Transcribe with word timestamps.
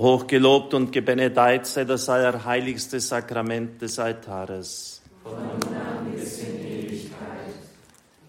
Hochgelobt 0.00 0.72
und 0.72 0.92
gebenedeit 0.92 1.66
sei 1.66 1.84
das 1.84 2.08
allerheiligste 2.08 3.00
Sakrament 3.00 3.82
des 3.82 3.98
Altares. 3.98 5.02
Von 5.22 5.34
an 5.34 6.10
bis 6.14 6.38
in 6.38 6.58
Ewigkeit. 6.58 7.18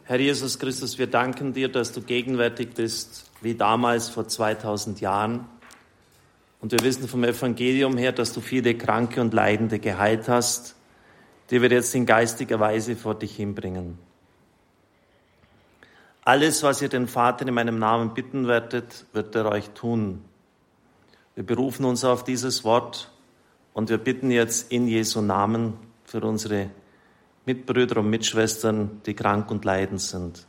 Herr 0.04 0.20
Jesus 0.20 0.60
Christus, 0.60 0.98
wir 0.98 1.08
danken 1.08 1.54
dir, 1.54 1.70
dass 1.70 1.94
du 1.94 2.02
gegenwärtig 2.02 2.74
bist, 2.76 3.32
wie 3.40 3.56
damals 3.56 4.10
vor 4.10 4.28
2000 4.28 5.00
Jahren. 5.00 5.48
Und 6.60 6.74
wir 6.74 6.82
wissen 6.82 7.08
vom 7.08 7.24
Evangelium 7.24 7.96
her, 7.96 8.12
dass 8.12 8.34
du 8.34 8.42
viele 8.42 8.76
Kranke 8.76 9.22
und 9.22 9.34
Leidende 9.34 9.80
geheilt 9.80 10.28
hast, 10.28 10.76
die 11.52 11.62
wir 11.62 11.70
jetzt 11.70 11.96
in 11.96 12.06
geistiger 12.06 12.60
Weise 12.60 12.98
vor 12.98 13.16
dich 13.16 13.34
hinbringen. 13.34 13.98
Alles, 16.26 16.64
was 16.64 16.82
ihr 16.82 16.90
den 16.90 17.08
Vater 17.08 17.48
in 17.48 17.54
meinem 17.54 17.80
Namen 17.80 18.14
bitten 18.14 18.50
werdet, 18.50 19.06
wird 19.14 19.34
er 19.36 19.46
euch 19.46 19.70
tun. 19.70 20.26
Wir 21.42 21.48
berufen 21.48 21.86
uns 21.86 22.04
auf 22.04 22.24
dieses 22.24 22.64
Wort 22.64 23.10
und 23.74 23.90
wir 23.90 23.98
bitten 23.98 24.30
jetzt 24.30 24.72
in 24.72 24.88
Jesu 24.88 25.22
Namen 25.22 25.74
für 26.04 26.22
unsere 26.22 26.70
Mitbrüder 27.48 28.02
und 28.02 28.12
Mitschwestern, 28.12 29.02
die 29.08 29.16
krank 29.16 29.50
und 29.50 29.66
leidend 29.66 30.02
sind. 30.02 30.46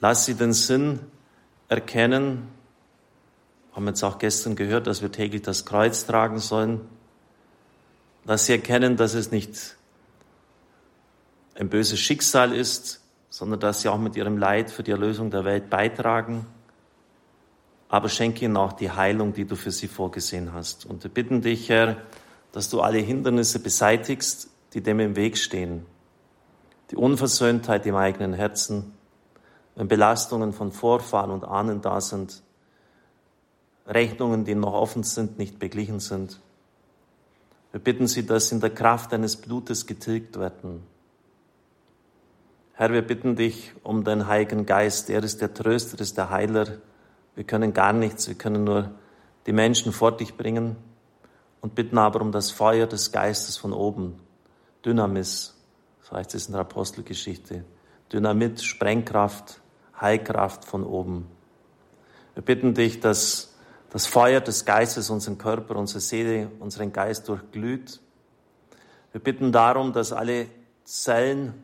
Lass 0.00 0.24
sie 0.24 0.32
den 0.32 0.54
Sinn 0.54 1.00
erkennen. 1.68 2.48
Wir 3.68 3.76
haben 3.76 3.86
jetzt 3.86 4.02
auch 4.02 4.16
gestern 4.16 4.56
gehört, 4.56 4.86
dass 4.86 5.02
wir 5.02 5.12
täglich 5.12 5.42
das 5.42 5.66
Kreuz 5.66 6.06
tragen 6.06 6.38
sollen. 6.38 6.80
Lass 8.24 8.46
sie 8.46 8.52
erkennen, 8.52 8.96
dass 8.96 9.12
es 9.12 9.30
nicht 9.30 9.76
ein 11.54 11.68
böses 11.68 12.00
Schicksal 12.00 12.54
ist, 12.54 13.02
sondern 13.28 13.60
dass 13.60 13.82
sie 13.82 13.90
auch 13.90 13.98
mit 13.98 14.16
ihrem 14.16 14.38
Leid 14.38 14.70
für 14.70 14.82
die 14.82 14.92
Erlösung 14.92 15.30
der 15.30 15.44
Welt 15.44 15.68
beitragen 15.68 16.46
aber 17.94 18.08
schenke 18.08 18.44
ihnen 18.44 18.56
auch 18.56 18.72
die 18.72 18.90
Heilung, 18.90 19.34
die 19.34 19.44
du 19.44 19.54
für 19.54 19.70
sie 19.70 19.86
vorgesehen 19.86 20.52
hast. 20.52 20.84
Und 20.84 21.04
wir 21.04 21.12
bitten 21.12 21.42
dich, 21.42 21.68
Herr, 21.68 21.98
dass 22.50 22.68
du 22.68 22.80
alle 22.80 22.98
Hindernisse 22.98 23.60
beseitigst, 23.60 24.50
die 24.72 24.80
dem 24.80 24.98
im 24.98 25.14
Weg 25.14 25.38
stehen. 25.38 25.86
Die 26.90 26.96
Unversöhntheit 26.96 27.86
im 27.86 27.94
eigenen 27.94 28.34
Herzen, 28.34 28.94
wenn 29.76 29.86
Belastungen 29.86 30.52
von 30.52 30.72
Vorfahren 30.72 31.30
und 31.30 31.44
Ahnen 31.44 31.82
da 31.82 32.00
sind, 32.00 32.42
Rechnungen, 33.86 34.44
die 34.44 34.56
noch 34.56 34.72
offen 34.72 35.04
sind, 35.04 35.38
nicht 35.38 35.60
beglichen 35.60 36.00
sind. 36.00 36.40
Wir 37.70 37.78
bitten 37.78 38.08
sie, 38.08 38.26
dass 38.26 38.50
in 38.50 38.58
der 38.58 38.70
Kraft 38.70 39.12
deines 39.12 39.36
Blutes 39.36 39.86
getilgt 39.86 40.36
werden. 40.36 40.82
Herr, 42.72 42.92
wir 42.92 43.02
bitten 43.02 43.36
dich 43.36 43.70
um 43.84 44.02
deinen 44.02 44.26
Heiligen 44.26 44.66
Geist. 44.66 45.10
Er 45.10 45.22
ist 45.22 45.40
der 45.40 45.54
Tröster, 45.54 45.96
er 45.98 46.00
ist 46.00 46.18
der 46.18 46.30
Heiler, 46.30 46.78
wir 47.34 47.44
können 47.44 47.72
gar 47.72 47.92
nichts, 47.92 48.28
wir 48.28 48.36
können 48.36 48.64
nur 48.64 48.90
die 49.46 49.52
Menschen 49.52 49.92
vor 49.92 50.16
dich 50.16 50.36
bringen 50.36 50.76
und 51.60 51.74
bitten 51.74 51.98
aber 51.98 52.20
um 52.20 52.32
das 52.32 52.50
Feuer 52.50 52.86
des 52.86 53.12
Geistes 53.12 53.56
von 53.56 53.72
oben. 53.72 54.20
Dynamis, 54.84 55.54
so 56.02 56.16
heißt 56.16 56.34
es 56.34 56.46
in 56.46 56.52
der 56.52 56.60
Apostelgeschichte. 56.60 57.64
Dynamit, 58.12 58.62
Sprengkraft, 58.62 59.60
Heilkraft 60.00 60.64
von 60.64 60.84
oben. 60.84 61.26
Wir 62.34 62.42
bitten 62.42 62.74
dich, 62.74 63.00
dass 63.00 63.54
das 63.90 64.06
Feuer 64.06 64.40
des 64.40 64.64
Geistes 64.64 65.08
unseren 65.08 65.38
Körper, 65.38 65.76
unsere 65.76 66.00
Seele, 66.00 66.50
unseren 66.60 66.92
Geist 66.92 67.28
durchglüht. 67.28 68.00
Wir 69.12 69.20
bitten 69.20 69.52
darum, 69.52 69.92
dass 69.92 70.12
alle 70.12 70.48
Zellen, 70.84 71.54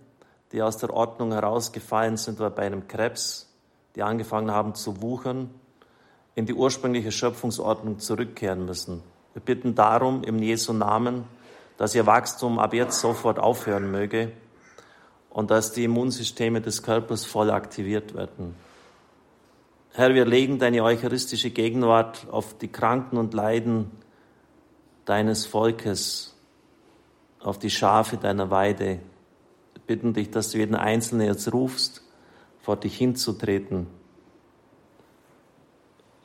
die 0.52 0.62
aus 0.62 0.78
der 0.78 0.94
Ordnung 0.94 1.32
herausgefallen 1.32 2.16
sind, 2.16 2.40
oder 2.40 2.50
bei 2.50 2.62
einem 2.62 2.88
Krebs, 2.88 3.49
die 3.96 4.02
angefangen 4.02 4.50
haben 4.50 4.74
zu 4.74 5.02
wuchern, 5.02 5.50
in 6.34 6.46
die 6.46 6.54
ursprüngliche 6.54 7.12
Schöpfungsordnung 7.12 7.98
zurückkehren 7.98 8.64
müssen. 8.64 9.02
Wir 9.34 9.42
bitten 9.42 9.74
darum 9.74 10.24
im 10.24 10.40
Jesu 10.40 10.72
Namen, 10.72 11.24
dass 11.76 11.94
ihr 11.94 12.06
Wachstum 12.06 12.58
ab 12.58 12.74
jetzt 12.74 13.00
sofort 13.00 13.38
aufhören 13.38 13.90
möge 13.90 14.32
und 15.30 15.50
dass 15.50 15.72
die 15.72 15.84
Immunsysteme 15.84 16.60
des 16.60 16.82
Körpers 16.82 17.24
voll 17.24 17.50
aktiviert 17.50 18.14
werden. 18.14 18.54
Herr, 19.92 20.14
wir 20.14 20.24
legen 20.24 20.58
deine 20.58 20.82
eucharistische 20.84 21.50
Gegenwart 21.50 22.26
auf 22.30 22.56
die 22.58 22.68
Kranken 22.68 23.16
und 23.16 23.34
Leiden 23.34 23.90
deines 25.04 25.46
Volkes, 25.46 26.36
auf 27.40 27.58
die 27.58 27.70
Schafe 27.70 28.16
deiner 28.16 28.50
Weide. 28.50 29.00
Wir 29.74 29.82
bitten 29.86 30.12
dich, 30.12 30.30
dass 30.30 30.50
du 30.50 30.58
jeden 30.58 30.76
Einzelnen 30.76 31.26
jetzt 31.26 31.52
rufst, 31.52 32.02
vor 32.62 32.76
dich 32.76 32.96
hinzutreten 32.96 33.86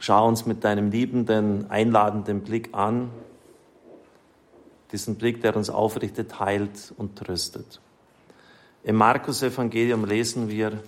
Schau 0.06 0.28
uns 0.28 0.46
mit 0.46 0.64
deinem 0.64 0.92
liebenden, 0.92 1.70
einladenden 1.72 2.42
Blick 2.42 2.70
an, 2.74 3.10
diesen 4.92 5.16
Blick, 5.16 5.42
der 5.42 5.56
uns 5.56 5.72
aufrichtet, 5.72 6.40
heilt 6.40 6.94
und 6.98 7.16
tröstet. 7.16 7.82
Im 8.84 8.98
Markus-Evangelium 8.98 10.06
lesen 10.06 10.48
wir, 10.48 10.84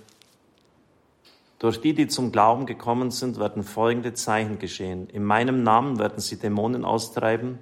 durch 1.57 1.81
die, 1.81 1.96
die 1.96 2.07
zum 2.07 2.31
Glauben 2.31 2.68
gekommen 2.68 3.09
sind, 3.09 3.40
werden 3.40 3.63
folgende 3.63 4.13
Zeichen 4.13 4.59
geschehen. 4.59 5.09
In 5.09 5.24
meinem 5.24 5.63
Namen 5.63 5.97
werden 5.97 6.19
sie 6.19 6.38
Dämonen 6.38 6.86
austreiben, 6.86 7.57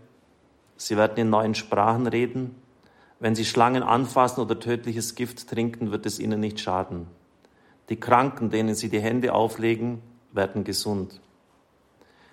sie 0.76 0.98
werden 0.98 1.18
in 1.18 1.30
neuen 1.30 1.56
Sprachen 1.56 2.06
reden, 2.06 2.54
wenn 3.22 3.34
sie 3.34 3.46
Schlangen 3.46 3.82
anfassen 3.82 4.42
oder 4.42 4.60
tödliches 4.60 5.16
Gift 5.16 5.48
trinken, 5.48 5.92
wird 5.92 6.06
es 6.06 6.20
ihnen 6.20 6.42
nicht 6.42 6.60
schaden. 6.60 7.08
Die 7.90 8.00
Kranken, 8.00 8.50
denen 8.50 8.76
sie 8.76 8.90
die 8.90 9.00
Hände 9.00 9.34
auflegen, 9.34 10.02
werden 10.32 10.64
gesund. 10.64 11.22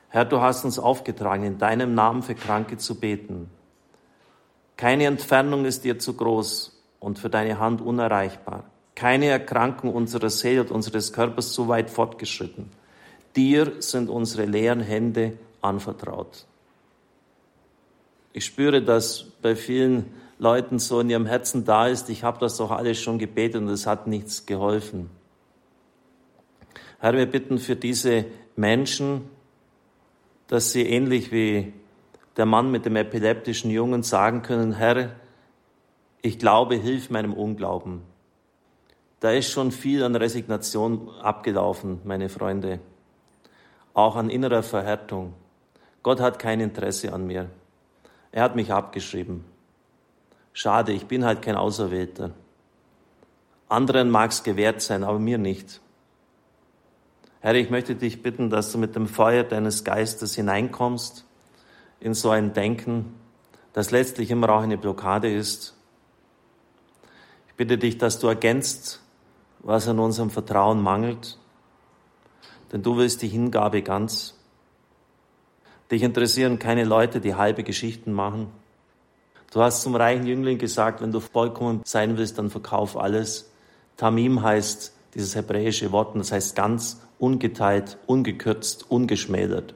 Herr, 0.08 0.24
du 0.24 0.40
hast 0.40 0.64
uns 0.64 0.78
aufgetragen, 0.78 1.44
in 1.44 1.58
deinem 1.58 1.94
Namen 1.94 2.22
für 2.22 2.34
Kranke 2.34 2.76
zu 2.76 3.00
beten. 3.00 3.50
Keine 4.76 5.06
Entfernung 5.06 5.64
ist 5.64 5.84
dir 5.84 5.98
zu 5.98 6.14
groß 6.14 6.82
und 7.00 7.18
für 7.18 7.30
deine 7.30 7.58
Hand 7.58 7.80
unerreichbar. 7.80 8.64
Keine 8.94 9.26
Erkrankung 9.26 9.94
unserer 9.94 10.30
Seele 10.30 10.62
und 10.62 10.70
unseres 10.70 11.12
Körpers 11.12 11.52
zu 11.52 11.68
weit 11.68 11.88
fortgeschritten. 11.88 12.70
Dir 13.36 13.80
sind 13.80 14.10
unsere 14.10 14.44
leeren 14.44 14.80
Hände 14.80 15.38
anvertraut. 15.62 16.46
Ich 18.34 18.44
spüre, 18.44 18.82
dass 18.82 19.24
bei 19.40 19.56
vielen 19.56 20.12
Leuten 20.38 20.78
so 20.78 21.00
in 21.00 21.10
ihrem 21.10 21.26
Herzen 21.26 21.64
da 21.64 21.86
ist, 21.86 22.10
ich 22.10 22.24
habe 22.24 22.38
das 22.40 22.56
doch 22.56 22.70
alles 22.70 23.00
schon 23.00 23.18
gebetet 23.18 23.62
und 23.62 23.68
es 23.68 23.86
hat 23.86 24.06
nichts 24.06 24.46
geholfen. 24.46 25.08
Herr, 27.02 27.14
wir 27.14 27.26
bitten 27.26 27.58
für 27.58 27.74
diese 27.74 28.26
Menschen, 28.54 29.28
dass 30.46 30.70
sie 30.70 30.82
ähnlich 30.82 31.32
wie 31.32 31.72
der 32.36 32.46
Mann 32.46 32.70
mit 32.70 32.86
dem 32.86 32.94
epileptischen 32.94 33.72
Jungen 33.72 34.04
sagen 34.04 34.42
können, 34.42 34.74
Herr, 34.74 35.10
ich 36.20 36.38
glaube, 36.38 36.76
hilf 36.76 37.10
meinem 37.10 37.34
Unglauben. 37.34 38.02
Da 39.18 39.32
ist 39.32 39.50
schon 39.50 39.72
viel 39.72 40.04
an 40.04 40.14
Resignation 40.14 41.10
abgelaufen, 41.20 42.00
meine 42.04 42.28
Freunde. 42.28 42.78
Auch 43.94 44.14
an 44.14 44.30
innerer 44.30 44.62
Verhärtung. 44.62 45.32
Gott 46.04 46.20
hat 46.20 46.38
kein 46.38 46.60
Interesse 46.60 47.12
an 47.12 47.26
mir. 47.26 47.50
Er 48.30 48.44
hat 48.44 48.54
mich 48.54 48.72
abgeschrieben. 48.72 49.44
Schade, 50.52 50.92
ich 50.92 51.06
bin 51.06 51.24
halt 51.24 51.42
kein 51.42 51.56
Auserwählter. 51.56 52.30
Anderen 53.68 54.08
mag 54.08 54.30
es 54.30 54.44
gewährt 54.44 54.80
sein, 54.80 55.02
aber 55.02 55.18
mir 55.18 55.38
nicht. 55.38 55.80
Herr, 57.42 57.56
ich 57.56 57.70
möchte 57.70 57.96
dich 57.96 58.22
bitten, 58.22 58.50
dass 58.50 58.70
du 58.70 58.78
mit 58.78 58.94
dem 58.94 59.08
Feuer 59.08 59.42
deines 59.42 59.82
Geistes 59.82 60.36
hineinkommst 60.36 61.26
in 61.98 62.14
so 62.14 62.30
ein 62.30 62.52
Denken, 62.52 63.16
das 63.72 63.90
letztlich 63.90 64.30
immer 64.30 64.48
auch 64.50 64.62
eine 64.62 64.78
Blockade 64.78 65.28
ist. 65.34 65.76
Ich 67.48 67.54
bitte 67.54 67.78
dich, 67.78 67.98
dass 67.98 68.20
du 68.20 68.28
ergänzt, 68.28 69.00
was 69.58 69.88
an 69.88 69.98
unserem 69.98 70.30
Vertrauen 70.30 70.80
mangelt, 70.80 71.36
denn 72.70 72.84
du 72.84 72.96
willst 72.96 73.22
die 73.22 73.28
Hingabe 73.28 73.82
ganz. 73.82 74.38
Dich 75.90 76.04
interessieren 76.04 76.60
keine 76.60 76.84
Leute, 76.84 77.20
die 77.20 77.34
halbe 77.34 77.64
Geschichten 77.64 78.12
machen. 78.12 78.52
Du 79.52 79.60
hast 79.60 79.82
zum 79.82 79.96
reichen 79.96 80.28
Jüngling 80.28 80.58
gesagt, 80.58 81.00
wenn 81.00 81.10
du 81.10 81.18
vollkommen 81.18 81.80
sein 81.84 82.16
willst, 82.18 82.38
dann 82.38 82.50
verkauf 82.50 82.96
alles. 82.96 83.50
Tamim 83.96 84.42
heißt 84.42 84.94
dieses 85.14 85.34
hebräische 85.34 85.90
Wort 85.90 86.14
und 86.14 86.20
das 86.20 86.30
heißt 86.30 86.54
ganz 86.54 87.00
ungeteilt, 87.22 87.98
ungekürzt, 88.06 88.90
ungeschmälert. 88.90 89.74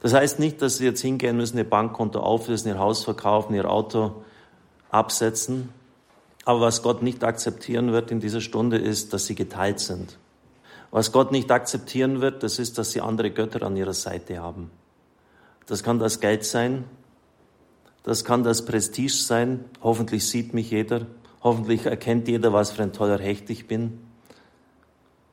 Das 0.00 0.12
heißt 0.12 0.40
nicht, 0.40 0.60
dass 0.60 0.76
Sie 0.76 0.84
jetzt 0.84 1.00
hingehen 1.00 1.38
müssen, 1.38 1.56
Ihr 1.56 1.68
Bankkonto 1.68 2.20
auflösen, 2.20 2.68
Ihr 2.68 2.78
Haus 2.78 3.02
verkaufen, 3.02 3.54
Ihr 3.54 3.70
Auto 3.70 4.22
absetzen. 4.90 5.70
Aber 6.44 6.60
was 6.60 6.82
Gott 6.82 7.02
nicht 7.02 7.24
akzeptieren 7.24 7.92
wird 7.92 8.10
in 8.10 8.20
dieser 8.20 8.42
Stunde 8.42 8.76
ist, 8.76 9.14
dass 9.14 9.24
Sie 9.24 9.34
geteilt 9.34 9.80
sind. 9.80 10.18
Was 10.90 11.12
Gott 11.12 11.32
nicht 11.32 11.50
akzeptieren 11.50 12.20
wird, 12.20 12.42
das 12.42 12.58
ist, 12.58 12.76
dass 12.76 12.90
Sie 12.92 13.00
andere 13.00 13.30
Götter 13.30 13.62
an 13.62 13.74
Ihrer 13.74 13.94
Seite 13.94 14.42
haben. 14.42 14.70
Das 15.64 15.82
kann 15.82 15.98
das 15.98 16.20
Geld 16.20 16.44
sein, 16.44 16.84
das 18.02 18.26
kann 18.26 18.42
das 18.42 18.66
Prestige 18.66 19.12
sein. 19.12 19.64
Hoffentlich 19.82 20.28
sieht 20.28 20.52
mich 20.52 20.72
jeder, 20.72 21.06
hoffentlich 21.42 21.86
erkennt 21.86 22.28
jeder, 22.28 22.52
was 22.52 22.72
für 22.72 22.82
ein 22.82 22.92
toller 22.92 23.18
Hecht 23.18 23.48
ich 23.48 23.66
bin. 23.66 24.11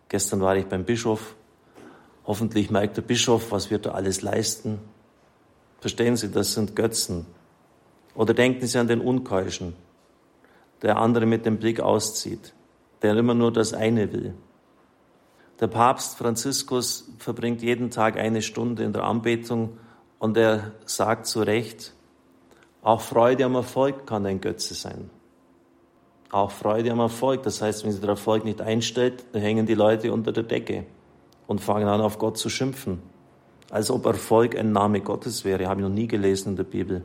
Gestern 0.10 0.42
war 0.42 0.58
ich 0.58 0.66
beim 0.66 0.84
Bischof. 0.84 1.36
Hoffentlich 2.26 2.70
merkt 2.70 2.98
der 2.98 3.04
Bischof, 3.04 3.52
was 3.52 3.72
wird 3.72 3.86
er 3.86 3.96
alles 3.96 4.22
leisten. 4.22 4.80
Verstehen 5.80 6.18
Sie, 6.18 6.30
das 6.30 6.54
sind 6.54 6.76
Götzen. 6.76 7.26
Oder 8.16 8.34
denken 8.34 8.68
Sie 8.68 8.78
an 8.78 8.88
den 8.88 9.02
Unkeuschen, 9.02 9.76
der 10.82 10.98
andere 10.98 11.26
mit 11.26 11.46
dem 11.46 11.58
Blick 11.58 11.80
auszieht, 11.80 12.54
der 13.02 13.16
immer 13.16 13.34
nur 13.34 13.54
das 13.54 13.74
eine 13.74 14.12
will. 14.12 14.34
Der 15.60 15.68
Papst 15.68 16.18
Franziskus 16.18 17.10
verbringt 17.20 17.62
jeden 17.62 17.92
Tag 17.92 18.18
eine 18.18 18.42
Stunde 18.42 18.84
in 18.84 18.94
der 18.94 19.04
Anbetung 19.04 19.78
und 20.18 20.38
er 20.38 20.72
sagt 20.86 21.28
zu 21.28 21.42
Recht, 21.42 21.94
auch 22.82 23.02
Freude 23.02 23.46
am 23.46 23.56
Erfolg 23.56 24.08
kann 24.08 24.26
ein 24.26 24.42
Götze 24.42 24.74
sein. 24.74 25.10
Auch 26.32 26.52
Freude 26.52 26.92
am 26.92 27.00
Erfolg. 27.00 27.44
Das 27.44 27.62
heißt, 27.62 27.84
wenn 27.84 27.92
sich 27.92 28.02
der 28.02 28.12
Erfolg 28.12 28.46
nicht 28.46 28.62
einstellt, 28.62 29.26
dann 29.32 29.42
hängen 29.42 29.66
die 29.66 29.74
Leute 29.74 30.14
unter 30.14 30.32
der 30.32 30.44
Decke 30.44 30.86
und 31.48 31.60
fangen 31.60 31.88
an, 31.88 32.02
auf 32.02 32.20
Gott 32.20 32.38
zu 32.38 32.50
schimpfen. 32.50 33.02
Als 33.72 33.90
ob 33.90 34.06
Erfolg 34.06 34.58
ein 34.58 34.72
Name 34.72 35.02
Gottes 35.02 35.44
wäre, 35.44 35.68
habe 35.68 35.82
ich 35.82 35.88
noch 35.88 35.94
nie 35.94 36.08
gelesen 36.08 36.50
in 36.50 36.56
der 36.56 36.64
Bibel. 36.64 37.04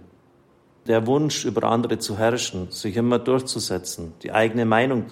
Der 0.87 1.06
Wunsch, 1.06 1.47
über 1.47 1.65
andere 1.65 1.99
zu 1.99 2.19
herrschen, 2.19 2.71
sich 2.71 2.97
immer 2.97 3.19
durchzusetzen, 3.19 4.12
die 4.23 4.32
eigene 4.32 4.67
Meinung 4.67 5.06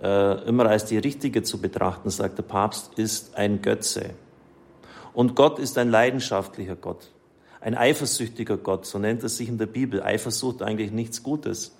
äh, 0.00 0.44
immer 0.46 0.66
als 0.66 0.84
die 0.84 0.98
richtige 0.98 1.42
zu 1.42 1.60
betrachten, 1.60 2.10
sagt 2.10 2.38
der 2.38 2.44
Papst, 2.44 2.96
ist 2.96 3.36
ein 3.36 3.60
Götze. 3.62 4.10
Und 5.12 5.34
Gott 5.34 5.58
ist 5.58 5.76
ein 5.78 5.90
leidenschaftlicher 5.90 6.76
Gott, 6.76 7.10
ein 7.60 7.76
eifersüchtiger 7.76 8.56
Gott, 8.56 8.86
so 8.86 8.98
nennt 9.00 9.24
er 9.24 9.28
sich 9.28 9.48
in 9.48 9.58
der 9.58 9.66
Bibel. 9.66 10.00
Eifersucht 10.02 10.62
eigentlich 10.62 10.92
nichts 10.92 11.24
Gutes 11.24 11.74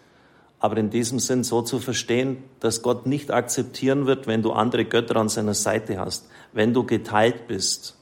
aber 0.60 0.76
in 0.76 0.90
diesem 0.90 1.18
Sinn 1.18 1.42
so 1.42 1.62
zu 1.62 1.78
verstehen, 1.78 2.44
dass 2.60 2.82
Gott 2.82 3.06
nicht 3.06 3.30
akzeptieren 3.30 4.06
wird, 4.06 4.26
wenn 4.26 4.42
du 4.42 4.52
andere 4.52 4.84
Götter 4.84 5.16
an 5.16 5.30
seiner 5.30 5.54
Seite 5.54 5.98
hast, 5.98 6.28
wenn 6.52 6.74
du 6.74 6.84
geteilt 6.84 7.48
bist, 7.48 7.96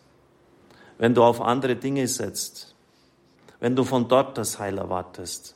wenn 0.98 1.14
du 1.14 1.22
auf 1.22 1.40
andere 1.40 1.76
Dinge 1.76 2.06
setzt, 2.08 2.74
wenn 3.60 3.76
du 3.76 3.84
von 3.84 4.08
dort 4.08 4.36
das 4.36 4.58
Heil 4.58 4.76
erwartest. 4.76 5.54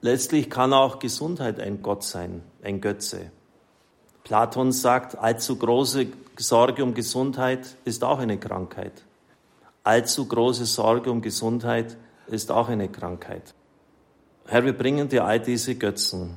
Letztlich 0.00 0.48
kann 0.48 0.72
auch 0.72 1.00
Gesundheit 1.00 1.58
ein 1.58 1.82
Gott 1.82 2.04
sein, 2.04 2.42
ein 2.62 2.80
Götze. 2.80 3.32
Platon 4.22 4.70
sagt, 4.70 5.18
allzu 5.18 5.56
große 5.56 6.06
Sorge 6.36 6.84
um 6.84 6.94
Gesundheit 6.94 7.76
ist 7.84 8.04
auch 8.04 8.20
eine 8.20 8.38
Krankheit. 8.38 9.04
Allzu 9.82 10.26
große 10.26 10.66
Sorge 10.66 11.10
um 11.10 11.20
Gesundheit 11.20 11.96
ist 12.28 12.52
auch 12.52 12.68
eine 12.68 12.88
Krankheit. 12.88 13.54
Herr, 14.48 14.64
wir 14.64 14.76
bringen 14.76 15.08
dir 15.08 15.24
all 15.24 15.40
diese 15.40 15.74
Götzen, 15.74 16.36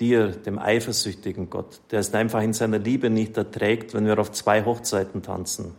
dir, 0.00 0.28
dem 0.28 0.58
eifersüchtigen 0.58 1.50
Gott, 1.50 1.80
der 1.90 2.00
es 2.00 2.12
einfach 2.12 2.42
in 2.42 2.52
seiner 2.52 2.78
Liebe 2.78 3.10
nicht 3.10 3.36
erträgt, 3.36 3.94
wenn 3.94 4.06
wir 4.06 4.18
auf 4.18 4.32
zwei 4.32 4.64
Hochzeiten 4.64 5.22
tanzen, 5.22 5.74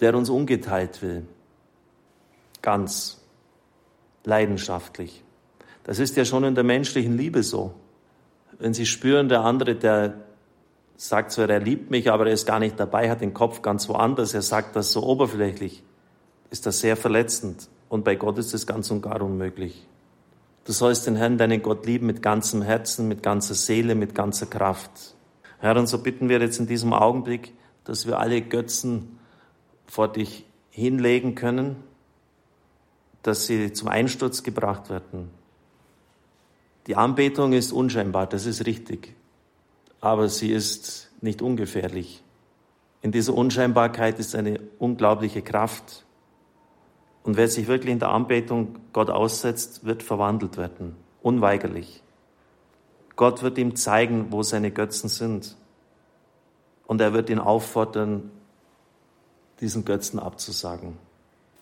der 0.00 0.14
uns 0.14 0.30
ungeteilt 0.30 1.02
will, 1.02 1.26
ganz 2.62 3.20
leidenschaftlich. 4.24 5.22
Das 5.82 5.98
ist 5.98 6.16
ja 6.16 6.24
schon 6.24 6.44
in 6.44 6.54
der 6.54 6.64
menschlichen 6.64 7.16
Liebe 7.16 7.42
so. 7.42 7.74
Wenn 8.58 8.72
Sie 8.72 8.86
spüren, 8.86 9.28
der 9.28 9.40
andere, 9.40 9.74
der 9.74 10.14
sagt 10.96 11.32
zwar, 11.32 11.50
er 11.50 11.60
liebt 11.60 11.90
mich, 11.90 12.10
aber 12.10 12.28
er 12.28 12.32
ist 12.32 12.46
gar 12.46 12.60
nicht 12.60 12.78
dabei, 12.78 13.10
hat 13.10 13.20
den 13.20 13.34
Kopf 13.34 13.62
ganz 13.62 13.88
woanders, 13.88 14.32
er 14.32 14.42
sagt 14.42 14.76
das 14.76 14.92
so 14.92 15.02
oberflächlich, 15.02 15.82
ist 16.50 16.66
das 16.66 16.78
sehr 16.78 16.96
verletzend. 16.96 17.68
Und 17.88 18.04
bei 18.04 18.14
Gott 18.14 18.38
ist 18.38 18.54
es 18.54 18.66
ganz 18.66 18.90
und 18.90 19.02
gar 19.02 19.20
unmöglich. 19.20 19.86
Du 20.64 20.72
sollst 20.72 21.06
den 21.06 21.16
Herrn, 21.16 21.36
deinen 21.36 21.62
Gott 21.62 21.84
lieben 21.84 22.06
mit 22.06 22.22
ganzem 22.22 22.62
Herzen, 22.62 23.06
mit 23.06 23.22
ganzer 23.22 23.54
Seele, 23.54 23.94
mit 23.94 24.14
ganzer 24.14 24.46
Kraft. 24.46 25.14
Herr, 25.58 25.76
und 25.76 25.86
so 25.86 25.98
bitten 25.98 26.28
wir 26.28 26.40
jetzt 26.40 26.58
in 26.58 26.66
diesem 26.66 26.92
Augenblick, 26.92 27.52
dass 27.84 28.06
wir 28.06 28.18
alle 28.18 28.40
Götzen 28.40 29.18
vor 29.86 30.08
dich 30.08 30.46
hinlegen 30.70 31.34
können, 31.34 31.76
dass 33.22 33.46
sie 33.46 33.72
zum 33.72 33.88
Einsturz 33.88 34.42
gebracht 34.42 34.90
werden. 34.90 35.30
Die 36.86 36.96
Anbetung 36.96 37.52
ist 37.52 37.72
unscheinbar, 37.72 38.26
das 38.26 38.44
ist 38.46 38.66
richtig, 38.66 39.14
aber 40.00 40.28
sie 40.28 40.50
ist 40.50 41.10
nicht 41.20 41.40
ungefährlich. 41.40 42.22
In 43.00 43.12
dieser 43.12 43.34
Unscheinbarkeit 43.34 44.18
ist 44.18 44.34
eine 44.34 44.60
unglaubliche 44.78 45.42
Kraft. 45.42 46.04
Und 47.24 47.36
wer 47.36 47.48
sich 47.48 47.66
wirklich 47.66 47.90
in 47.90 47.98
der 47.98 48.10
Anbetung 48.10 48.76
Gott 48.92 49.10
aussetzt, 49.10 49.84
wird 49.84 50.02
verwandelt 50.02 50.56
werden. 50.56 50.94
Unweigerlich. 51.22 52.02
Gott 53.16 53.42
wird 53.42 53.58
ihm 53.58 53.74
zeigen, 53.76 54.26
wo 54.30 54.42
seine 54.42 54.70
Götzen 54.70 55.08
sind. 55.08 55.56
Und 56.86 57.00
er 57.00 57.12
wird 57.14 57.30
ihn 57.30 57.38
auffordern, 57.38 58.30
diesen 59.60 59.84
Götzen 59.84 60.18
abzusagen. 60.18 60.98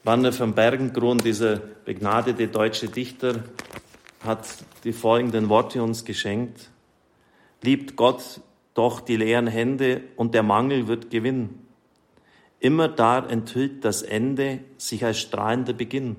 Wander 0.02 0.32
von 0.32 0.54
Bergengrun, 0.54 1.18
dieser 1.18 1.56
begnadete 1.56 2.48
deutsche 2.48 2.88
Dichter, 2.88 3.44
hat 4.24 4.48
die 4.82 4.92
folgenden 4.92 5.48
Worte 5.48 5.80
uns 5.80 6.04
geschenkt. 6.04 6.70
Liebt 7.62 7.94
Gott 7.94 8.40
doch 8.74 9.00
die 9.00 9.16
leeren 9.16 9.46
Hände 9.46 10.02
und 10.16 10.34
der 10.34 10.42
Mangel 10.42 10.88
wird 10.88 11.10
Gewinn. 11.10 11.61
Immer 12.62 12.86
da 12.86 13.18
enthüllt 13.18 13.84
das 13.84 14.02
Ende 14.02 14.60
sich 14.78 15.04
als 15.04 15.18
strahlender 15.18 15.72
Beginn. 15.72 16.14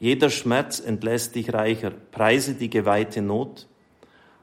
Jeder 0.00 0.30
Schmerz 0.30 0.80
entlässt 0.80 1.36
dich 1.36 1.52
reicher, 1.52 1.92
preise 1.92 2.54
die 2.54 2.68
geweihte 2.68 3.22
Not 3.22 3.68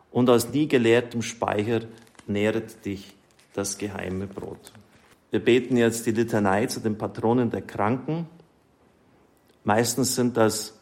und 0.09 0.29
aus 0.29 0.53
nie 0.53 0.69
geleertem 0.69 1.21
Speicher 1.21 1.81
nähret 2.27 2.85
dich 2.85 3.13
das 3.53 3.77
geheime 3.77 4.25
Brot. 4.25 4.71
Wir 5.31 5.43
beten 5.43 5.75
jetzt 5.75 6.05
die 6.05 6.11
Litanei 6.11 6.67
zu 6.67 6.79
den 6.79 6.97
Patronen 6.97 7.49
der 7.49 7.63
Kranken. 7.63 8.29
Meistens 9.65 10.15
sind 10.15 10.37
das, 10.37 10.79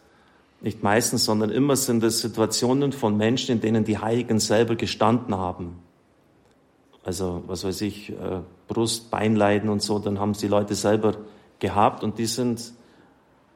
nicht 0.61 0.83
meistens, 0.83 1.25
sondern 1.25 1.50
immer 1.50 1.75
sind 1.75 2.03
es 2.03 2.19
Situationen 2.19 2.91
von 2.91 3.17
Menschen, 3.17 3.53
in 3.53 3.61
denen 3.61 3.83
die 3.83 3.97
Heiligen 3.97 4.39
selber 4.39 4.75
gestanden 4.75 5.33
haben 5.33 5.87
also 7.07 7.42
was 7.48 7.63
weiß 7.63 7.81
ich, 7.81 8.09
äh, 8.09 8.42
Brust, 8.68 9.09
Beinleiden 9.09 9.69
und 9.69 9.81
so, 9.81 9.98
dann 9.98 10.19
haben 10.19 10.31
es 10.31 10.39
die 10.39 10.50
Leute 10.50 10.75
selber 10.75 11.15
gehabt 11.57 12.04
und 12.04 12.18
die 12.18 12.25
sind 12.25 12.74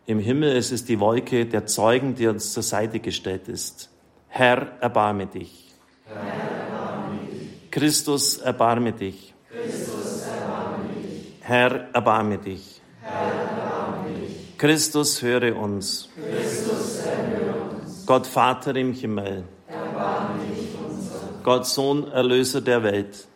im 0.05 0.19
Himmel, 0.19 0.55
es 0.55 0.71
ist 0.71 0.87
die 0.87 1.01
Wolke 1.01 1.45
der 1.45 1.65
Zeugen, 1.65 2.15
die 2.15 2.27
uns 2.27 2.53
zur 2.53 2.63
Seite 2.63 3.01
gestellt 3.01 3.49
ist. 3.49 3.89
Herr, 4.29 4.79
erbarme 4.79 5.27
dich. 5.27 5.73
Herr, 6.05 6.15
erbarme 6.15 7.17
dich. 7.29 7.71
Christus, 7.71 8.37
erbarme 8.37 8.93
dich. 8.93 9.33
Christus, 9.49 10.21
erbarme 10.27 10.85
dich. 11.03 11.35
Herr, 11.41 11.93
erbarme 11.93 12.37
dich. 12.37 12.81
Herr, 13.01 13.31
erbarme 13.33 14.13
dich. 14.17 14.57
Christus, 14.57 15.21
höre 15.21 15.57
uns. 15.57 16.07
Christus, 16.15 16.99
erhöre 16.99 17.81
uns. 17.81 18.05
Gott 18.05 18.27
Vater 18.27 18.73
im 18.77 18.93
Himmel. 18.93 19.43
Erbarme 19.67 20.39
dich 20.45 20.69
unser. 20.87 21.43
Gott 21.43 21.67
Sohn, 21.67 22.09
Erlöser 22.09 22.61
der 22.61 22.81
Welt 22.83 23.27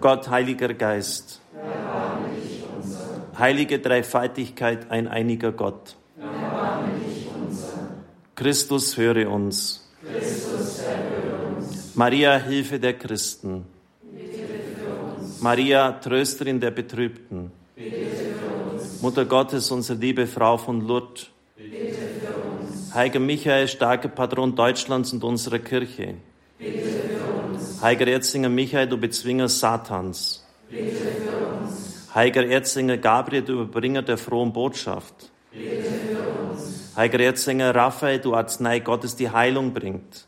Gott, 0.00 0.28
Heiliger 0.28 0.72
Geist, 0.74 1.40
heilige 3.38 3.78
Dreifaltigkeit, 3.78 4.90
ein 4.90 5.08
einiger 5.08 5.50
Gott. 5.50 5.96
Christus, 8.36 8.96
höre 8.96 9.30
uns. 9.30 9.88
Maria, 11.94 12.36
Hilfe 12.38 12.78
der 12.78 12.94
Christen. 12.94 13.64
Maria, 15.40 15.92
Trösterin 15.92 16.60
der 16.60 16.70
Betrübten. 16.70 17.50
Mutter 19.00 19.24
Gottes, 19.24 19.70
unsere 19.70 19.98
liebe 19.98 20.26
Frau 20.26 20.56
von 20.56 20.86
Lourdes. 20.86 21.26
Heiliger 22.94 23.20
Michael, 23.20 23.68
starker 23.68 24.08
Patron 24.08 24.54
Deutschlands 24.54 25.12
und 25.12 25.24
unserer 25.24 25.58
Kirche. 25.58 26.14
Bitte 26.58 26.93
Heiliger 27.84 28.06
Erzinger 28.06 28.48
Michael, 28.48 28.86
du 28.88 28.96
Bezwinger 28.96 29.46
Satans. 29.46 30.42
Heiliger 32.14 32.46
Erzinger 32.46 32.96
Gabriel, 32.96 33.42
du 33.42 33.52
Überbringer 33.60 34.00
der 34.00 34.16
frohen 34.16 34.54
Botschaft. 34.54 35.30
Heiliger 36.96 37.20
Erzinger 37.20 37.74
Raphael, 37.74 38.20
du 38.20 38.34
Arznei 38.34 38.78
Gottes, 38.78 39.16
die 39.16 39.28
Heilung 39.28 39.74
bringt. 39.74 40.26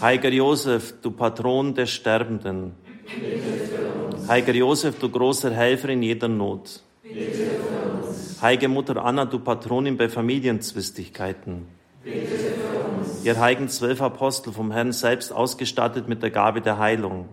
Heiliger 0.00 0.30
Josef, 0.30 0.94
du 1.00 1.12
Patron 1.12 1.76
der 1.76 1.86
Sterbenden. 1.86 2.72
Heiliger 4.26 4.54
Josef, 4.54 4.98
du 4.98 5.08
großer 5.08 5.52
Helfer 5.52 5.90
in 5.90 6.02
jeder 6.02 6.26
Not. 6.26 6.82
Heilige 8.42 8.68
Mutter 8.68 8.96
Anna, 8.96 9.26
du 9.26 9.38
Patronin 9.38 9.96
bei 9.96 10.08
Familienzwistigkeiten. 10.08 11.68
Bitte 12.02 12.43
ihr 13.24 13.40
heiligen 13.40 13.68
zwölf 13.68 14.02
Apostel 14.02 14.52
vom 14.52 14.70
Herrn 14.70 14.92
selbst 14.92 15.32
ausgestattet 15.32 16.08
mit 16.08 16.22
der 16.22 16.30
Gabe 16.30 16.60
der 16.60 16.78
Heilung. 16.78 17.28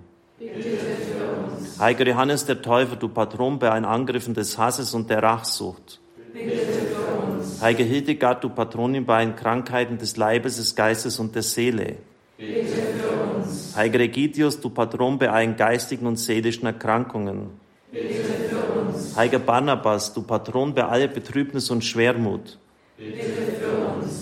Heiliger 1.79 2.07
Johannes 2.07 2.45
der 2.45 2.61
Täufer, 2.61 2.95
du 2.95 3.09
Patron 3.09 3.59
bei 3.59 3.69
allen 3.69 3.85
Angriffen 3.85 4.33
des 4.33 4.57
Hasses 4.57 4.93
und 4.93 5.09
der 5.09 5.21
Rachsucht. 5.21 5.99
Heilige 7.59 7.83
Hildegard, 7.83 8.43
du 8.43 8.49
Patronin 8.49 9.05
bei 9.05 9.17
allen 9.17 9.35
Krankheiten 9.35 9.97
des 9.97 10.17
Leibes, 10.17 10.57
des 10.57 10.75
Geistes 10.75 11.19
und 11.19 11.35
der 11.35 11.43
Seele. 11.43 11.97
Heiliger 13.75 13.99
Regidius, 13.99 14.59
du 14.59 14.69
Patron 14.69 15.19
bei 15.19 15.29
allen 15.29 15.55
geistigen 15.55 16.07
und 16.07 16.17
seelischen 16.17 16.65
Erkrankungen. 16.65 17.49
Heiliger 19.15 19.39
Barnabas, 19.39 20.13
du 20.13 20.23
Patron 20.23 20.73
bei 20.73 20.85
aller 20.85 21.07
Betrübnis 21.07 21.69
und 21.69 21.83
Schwermut. 21.83 22.57
Bitte. 22.97 23.60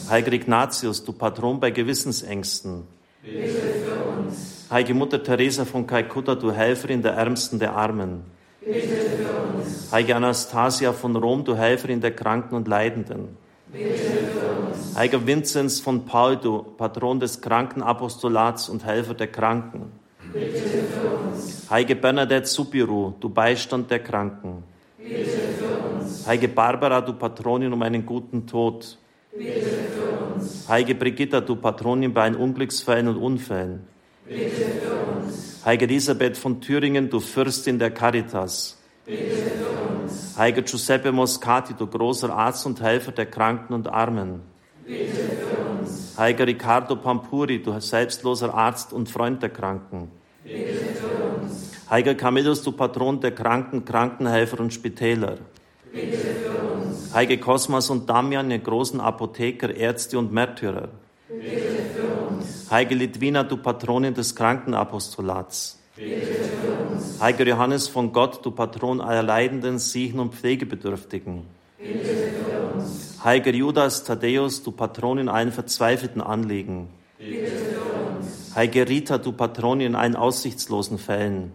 Heiliger 0.10 0.34
Ignatius, 0.34 1.04
du 1.04 1.14
Patron 1.14 1.60
bei 1.60 1.70
Gewissensängsten. 1.70 2.84
Bitte 3.22 3.48
für 3.48 4.20
uns. 4.20 4.66
Heilige 4.72 4.96
Mutter 4.96 5.22
Teresa 5.22 5.66
von 5.66 5.86
Kalkutta, 5.86 6.34
du 6.34 6.52
Helferin 6.52 7.04
der 7.04 7.14
Ärmsten 7.14 7.60
der 7.60 7.76
Armen. 7.76 8.24
Bitte 8.60 8.80
für 8.80 9.58
uns. 9.58 9.92
Heilige 9.92 10.16
Anastasia 10.16 10.94
von 10.94 11.16
Rom, 11.16 11.44
du 11.44 11.56
Helferin 11.56 12.02
der 12.02 12.16
Kranken 12.16 12.56
und 12.56 12.68
Leidenden. 12.68 13.38
Bitte 13.72 13.94
für 13.94 14.72
uns. 14.72 14.96
Heiliger 14.96 15.28
Vinzenz 15.28 15.80
von 15.80 16.06
Paul, 16.06 16.38
du 16.38 16.64
Patron 16.64 17.20
des 17.20 17.42
Krankenapostolats 17.42 18.68
und 18.70 18.86
Helfer 18.86 19.14
der 19.14 19.28
Kranken. 19.28 19.92
Bitte 20.34 20.58
für 20.58 21.08
uns. 21.08 21.70
Heilige 21.70 21.96
Bernadette 21.96 22.48
Supiru, 22.48 23.14
du 23.20 23.30
Beistand 23.30 23.92
der 23.92 24.00
Kranken. 24.00 24.64
Bitte 24.98 25.38
für 25.60 26.02
uns. 26.02 26.26
Heilige 26.26 26.48
Barbara, 26.48 27.00
du 27.02 27.14
Patronin 27.14 27.72
um 27.72 27.82
einen 27.84 28.06
guten 28.06 28.48
Tod. 28.48 28.98
Bitte. 29.38 29.89
Heilige 30.68 30.96
Brigitta, 30.96 31.42
du 31.42 31.56
Patronin 31.56 32.14
bei 32.14 32.34
Unglücksfällen 32.34 33.08
und 33.08 33.18
Unfällen. 33.18 33.88
Bitte 34.28 34.50
für 34.50 35.24
uns. 35.24 35.66
Heilige 35.66 35.86
Elisabeth 35.86 36.38
von 36.38 36.62
Thüringen, 36.62 37.10
du 37.10 37.20
Fürstin 37.20 37.80
der 37.80 37.92
Caritas. 37.92 38.78
Bitte 39.06 39.24
für 39.24 40.04
uns. 40.04 40.38
Heiliger 40.38 40.62
Giuseppe 40.62 41.12
Moscati, 41.12 41.74
du 41.74 41.88
großer 41.88 42.34
Arzt 42.34 42.66
und 42.66 42.82
Helfer 42.82 43.12
der 43.12 43.26
Kranken 43.26 43.74
und 43.74 43.88
Armen. 43.88 44.42
Bitte 44.86 45.16
für 45.16 45.82
uns. 45.82 46.18
Heiliger 46.18 46.48
Riccardo 46.48 46.96
Pampuri, 46.96 47.62
du 47.62 47.80
selbstloser 47.80 48.54
Arzt 48.54 48.94
und 48.94 49.10
Freund 49.10 49.42
der 49.42 49.50
Kranken. 49.50 50.12
Bitte 50.44 50.74
für 50.96 51.42
uns. 51.42 51.72
Heiliger 51.90 52.16
Camillus, 52.16 52.62
du 52.62 52.72
Patron 52.72 53.20
der 53.20 53.32
Kranken, 53.32 53.84
Krankenhelfer 53.84 54.60
und 54.60 54.74
Spitäler. 54.74 55.38
Bitte 55.92 56.18
für 56.18 56.46
uns. 56.46 56.49
Heilige 57.12 57.42
Kosmas 57.42 57.90
und 57.90 58.08
Damian, 58.08 58.52
ihr 58.52 58.60
großen 58.60 59.00
Apotheker, 59.00 59.74
Ärzte 59.74 60.20
und 60.20 60.32
Märtyrer. 60.32 60.90
Bitte 61.28 61.50
für 61.96 62.36
uns. 62.36 62.70
Heilige 62.70 62.96
Litwina, 62.96 63.44
du 63.44 63.58
Patronin 63.58 64.14
des 64.14 64.36
Krankenapostolats. 64.36 65.80
Heiliger 67.20 67.48
Johannes 67.48 67.88
von 67.88 68.14
Gott, 68.14 68.46
du 68.46 68.52
Patron 68.52 69.02
aller 69.02 69.24
Leidenden, 69.24 69.80
Siechen 69.80 70.20
und 70.20 70.36
Pflegebedürftigen. 70.36 71.46
Heiliger 73.24 73.52
Judas 73.52 74.04
Thaddäus, 74.04 74.64
du 74.64 74.72
Patron 74.72 75.18
in 75.18 75.30
allen 75.30 75.52
verzweifelten 75.52 76.22
Anliegen. 76.22 76.90
Heilige 78.56 78.88
Rita, 78.88 79.18
du 79.18 79.32
Patron 79.32 79.82
in 79.82 79.96
allen 79.96 80.16
aussichtslosen 80.16 81.00
Fällen. 81.00 81.52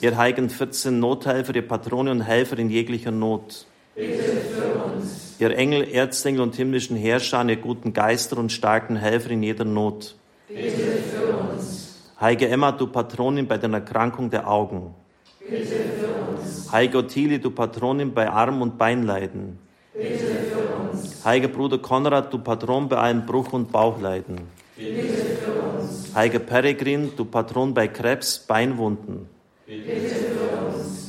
Ihr 0.00 0.16
heiligen 0.16 0.50
14 0.50 0.98
Nothelfer, 0.98 1.54
ihr 1.54 1.68
Patrone 1.68 2.10
und 2.10 2.22
Helfer 2.22 2.58
in 2.58 2.70
jeglicher 2.70 3.12
Not. 3.12 3.66
Ihr 3.94 5.50
Engel, 5.56 5.92
Erzengel 5.92 6.40
und 6.40 6.54
himmlischen 6.54 6.96
Herrscher, 6.96 7.44
ihr 7.46 7.56
guten 7.56 7.92
Geister 7.92 8.38
und 8.38 8.50
starken 8.50 8.96
Helfer 8.96 9.30
in 9.30 9.42
jeder 9.42 9.64
Not. 9.64 10.16
Bitte 10.48 10.70
für 10.70 11.36
uns. 11.36 11.98
Heilige 12.18 12.48
Emma, 12.48 12.72
du 12.72 12.86
Patronin 12.86 13.46
bei 13.46 13.58
der 13.58 13.70
Erkrankung 13.70 14.30
der 14.30 14.48
Augen. 14.48 14.94
Bitte 15.40 15.66
für 15.66 16.32
uns. 16.32 16.72
Heilige 16.72 16.98
Ottilie, 16.98 17.38
du 17.38 17.50
Patronin 17.50 18.14
bei 18.14 18.30
Arm- 18.30 18.62
und 18.62 18.78
Beinleiden. 18.78 19.58
Bitte 19.92 20.16
für 20.16 20.90
uns. 20.90 21.24
Heiliger 21.24 21.48
Bruder 21.48 21.78
Konrad, 21.78 22.32
du 22.32 22.38
Patron 22.38 22.88
bei 22.88 22.96
allen 22.96 23.26
Bruch- 23.26 23.52
und 23.52 23.70
Bauchleiden. 23.70 24.40
Bitte 24.76 25.02
für 25.44 25.52
uns. 25.52 26.14
Heiliger 26.14 26.38
Peregrin, 26.38 27.12
du 27.14 27.26
Patron 27.26 27.74
bei 27.74 27.88
Krebs, 27.88 28.38
Beinwunden. 28.38 29.28
Bitte 29.66 29.84
für 29.84 30.16
uns. 30.16 30.21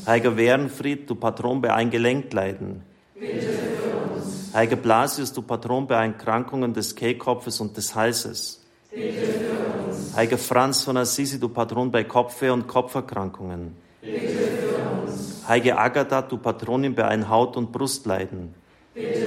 Heiliger 0.05 0.35
Wehrenfried, 0.35 1.09
du 1.09 1.15
Patron 1.15 1.61
bei 1.61 1.71
allen 1.71 1.89
Gelenkleiden. 1.89 2.81
Bitte. 3.15 3.49
Heiliger 4.53 4.75
Blasius, 4.75 5.31
du 5.31 5.41
Patron 5.41 5.87
bei 5.87 5.97
allen 5.97 6.17
Krankungen 6.17 6.73
des 6.73 6.95
Kehlkopfes 6.95 7.61
und 7.61 7.77
des 7.77 7.95
Halses. 7.95 8.61
Bitte. 8.91 9.23
Heiliger 10.15 10.37
Franz 10.37 10.83
von 10.83 10.97
Assisi, 10.97 11.39
du 11.39 11.49
Patron 11.49 11.89
bei 11.89 12.03
Kopfweh 12.03 12.49
und 12.49 12.67
Kopferkrankungen. 12.67 13.75
Bitte. 14.01 14.19
Heilige 15.47 15.77
Agatha, 15.77 16.21
du 16.21 16.37
Patronin 16.37 16.95
bei 16.95 17.05
allen 17.05 17.29
Haut- 17.29 17.57
und 17.57 17.71
Brustleiden. 17.71 18.53
Bitte. 18.93 19.25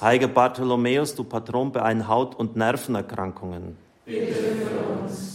Heiliger 0.00 0.28
Bartholomäus, 0.28 1.14
du 1.14 1.24
Patron 1.24 1.72
bei 1.72 1.80
allen 1.82 2.08
Haut- 2.08 2.34
und 2.34 2.56
Nervenerkrankungen. 2.56 3.76
Bitte. 4.04 4.34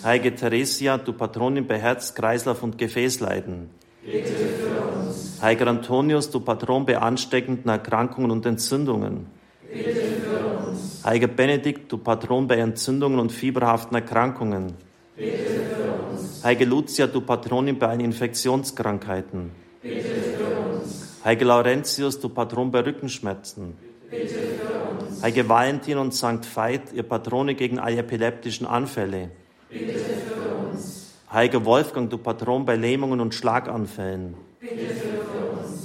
Heilige 0.03 0.35
Theresia, 0.35 0.97
du 0.97 1.13
Patronin 1.13 1.67
bei 1.67 1.79
Herz, 1.79 2.13
Kreislauf 2.15 2.63
und 2.63 2.77
Gefäßleiden. 2.77 3.69
Bitte 4.05 4.33
für 4.33 4.99
uns. 4.99 5.41
Heiliger 5.41 5.67
Antonius, 5.67 6.29
du 6.29 6.39
Patron 6.39 6.85
bei 6.85 6.97
ansteckenden 6.97 7.69
Erkrankungen 7.69 8.31
und 8.31 8.45
Entzündungen. 8.45 9.27
Bitte 9.71 9.93
für 9.93 10.67
uns. 10.67 11.03
Heiliger 11.05 11.27
Benedikt, 11.27 11.91
du 11.91 11.97
Patron 11.97 12.47
bei 12.47 12.57
Entzündungen 12.57 13.19
und 13.19 13.31
fieberhaften 13.31 13.95
Erkrankungen. 13.95 14.73
Bitte 15.15 15.37
für 15.37 16.13
uns. 16.13 16.43
Heilige 16.43 16.65
Lucia, 16.65 17.07
du 17.07 17.21
Patronin 17.21 17.79
bei 17.79 17.87
allen 17.87 18.01
Infektionskrankheiten. 18.01 19.51
Bitte 19.81 20.07
für 20.09 20.77
uns. 20.77 21.07
Heiliger 21.23 21.45
Laurentius, 21.45 22.19
du 22.19 22.27
Patron 22.27 22.71
bei 22.71 22.81
Rückenschmerzen. 22.81 23.77
Bitte 24.09 24.27
für 24.27 25.05
uns. 25.05 25.23
Heilige 25.23 25.47
Valentin 25.47 25.97
und 25.97 26.13
Sankt 26.13 26.45
Veit, 26.55 26.91
ihr 26.93 27.03
Patrone 27.03 27.55
gegen 27.55 27.79
alle 27.79 27.97
epileptischen 27.97 28.67
Anfälle. 28.67 29.29
Bitte 29.69 29.93
für 29.93 30.69
uns. 30.69 31.02
Heiliger 31.33 31.65
Wolfgang, 31.65 32.11
du 32.11 32.19
Patron 32.19 32.63
bei 32.63 32.75
Lähmungen 32.75 33.19
und 33.19 33.33
Schlaganfällen. 33.33 34.35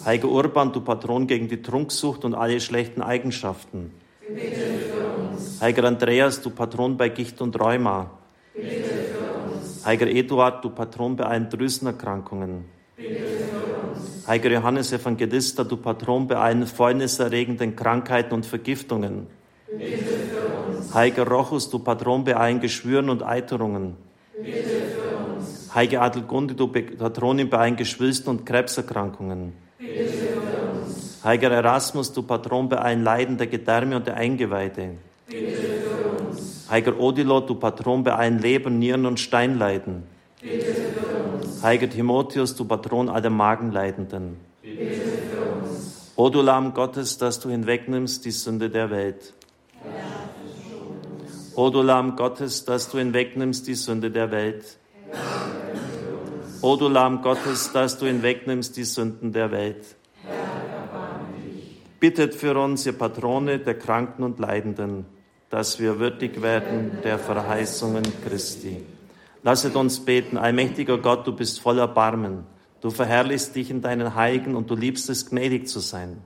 Heiliger 0.05 0.29
Urban, 0.29 0.75
du 0.75 0.83
Patron 0.83 1.27
gegen 1.27 1.49
die 1.49 1.63
Trunksucht 1.63 2.27
und 2.27 2.35
alle 2.35 2.61
schlechten 2.61 3.01
Eigenschaften. 3.01 3.95
Heiliger 5.59 5.85
Andreas, 5.85 6.43
du 6.43 6.51
Patron 6.51 6.99
bei 6.99 7.09
Gicht 7.09 7.41
und 7.41 7.59
Rheuma. 7.59 8.11
Heiliger 9.87 10.07
Eduard, 10.09 10.63
du 10.63 10.69
Patron 10.69 11.17
bei 11.17 11.25
allen 11.25 11.49
Drüsenerkrankungen. 11.49 12.67
Heiliger 14.27 14.51
Johannes 14.51 14.93
Evangelista, 14.93 15.65
du 15.65 15.79
Patron 15.79 16.29
bei 16.29 16.37
allen 16.37 16.67
fäulniserregenden 16.67 17.75
Krankheiten 17.75 18.35
und 18.35 18.45
Vergiftungen. 18.45 19.29
Heiliger 20.93 21.27
Rochus, 21.27 21.71
du 21.71 21.79
Patron 21.79 22.25
bei 22.25 22.37
allen 22.37 22.61
Geschwüren 22.61 23.09
und 23.09 23.23
Eiterungen. 23.23 24.08
Heilige 25.75 26.01
Adelgunde, 26.01 26.55
du 26.55 26.67
Patronin 26.69 27.51
bei 27.51 27.59
allen 27.59 27.77
Geschwülsten 27.77 28.31
und 28.31 28.47
Krebserkrankungen. 28.47 29.53
Heiliger 31.23 31.51
Erasmus, 31.51 32.13
du 32.13 32.23
Patron 32.23 32.69
bei 32.69 32.79
allen 32.79 33.03
Leiden 33.03 33.37
der 33.37 33.49
Gedärme 33.49 33.97
und 33.97 34.07
der 34.07 34.17
Eingeweide. 34.17 34.91
Bitte 35.27 35.53
für 35.53 36.25
uns. 36.25 36.67
Heiliger 36.71 36.99
Odilo, 36.99 37.41
du 37.41 37.55
Patron 37.57 38.03
bei 38.03 38.15
allen 38.15 38.39
Leber, 38.39 38.71
Nieren 38.71 39.05
und 39.05 39.21
Steinleiden. 39.21 40.05
Heiliger 41.63 41.91
Timotheus, 41.91 42.55
du 42.55 42.65
Patron 42.65 43.09
aller 43.09 43.31
Magenleidenden. 43.31 44.37
Bitte 44.63 44.85
für 44.85 45.67
uns. 45.69 46.13
O 46.15 46.31
du 46.31 46.41
Lamm 46.41 46.73
Gottes, 46.73 47.19
dass 47.19 47.41
du 47.41 47.51
hinwegnimmst 47.51 48.25
die 48.25 48.31
Sünde 48.31 48.71
der 48.71 48.91
Welt. 48.91 49.35
O 51.57 51.69
du 51.69 51.83
Lamm 51.83 52.17
Gottes, 52.17 52.65
dass 52.65 52.89
du 52.89 52.99
hinwegnimmst 52.99 53.67
die 53.67 53.75
Sünde 53.75 54.11
der 54.11 54.31
Welt. 54.31 54.78
O 56.61 56.77
du 56.77 56.89
Lamm 56.89 57.23
Gottes, 57.23 57.73
dass 57.73 57.99
du 57.99 58.07
hinwegnimmst 58.07 58.77
die 58.77 58.85
Sünden 58.85 59.33
der 59.33 59.51
Welt. 59.51 59.97
Bittet 62.01 62.35
für 62.35 62.59
uns, 62.59 62.87
ihr 62.87 62.93
Patrone 62.93 63.59
der 63.59 63.79
Kranken 63.79 64.23
und 64.23 64.39
Leidenden, 64.39 65.07
dass 65.51 65.81
wir 65.81 65.99
würdig 65.99 66.43
werden 66.43 66.99
der 67.05 67.19
Verheißungen 67.19 68.05
Christi. 68.25 68.85
Lasset 69.43 69.77
uns 69.77 70.05
beten, 70.05 70.37
allmächtiger 70.37 70.99
Gott, 70.99 71.27
du 71.27 71.33
bist 71.33 71.61
voller 71.61 71.89
Barmen. 71.89 72.45
Du 72.81 72.91
verherrlichst 72.91 73.57
dich 73.57 73.71
in 73.71 73.81
deinen 73.81 74.15
Heiligen 74.15 74.55
und 74.55 74.71
du 74.71 74.77
liebst 74.77 75.09
es, 75.11 75.31
gnädig 75.31 75.69
zu 75.69 75.81
sein. 75.81 76.19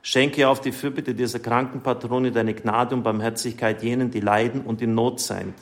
Schenke 0.00 0.48
auf 0.48 0.60
die 0.60 0.72
Fürbitte 0.72 1.14
dieser 1.14 1.38
kranken 1.38 1.82
Patrone 1.82 2.32
deine 2.32 2.54
Gnade 2.54 2.94
und 2.94 3.02
Barmherzigkeit 3.02 3.82
jenen, 3.82 4.10
die 4.10 4.20
leiden 4.20 4.62
und 4.62 4.82
in 4.82 4.94
Not 4.94 5.20
sind. 5.20 5.54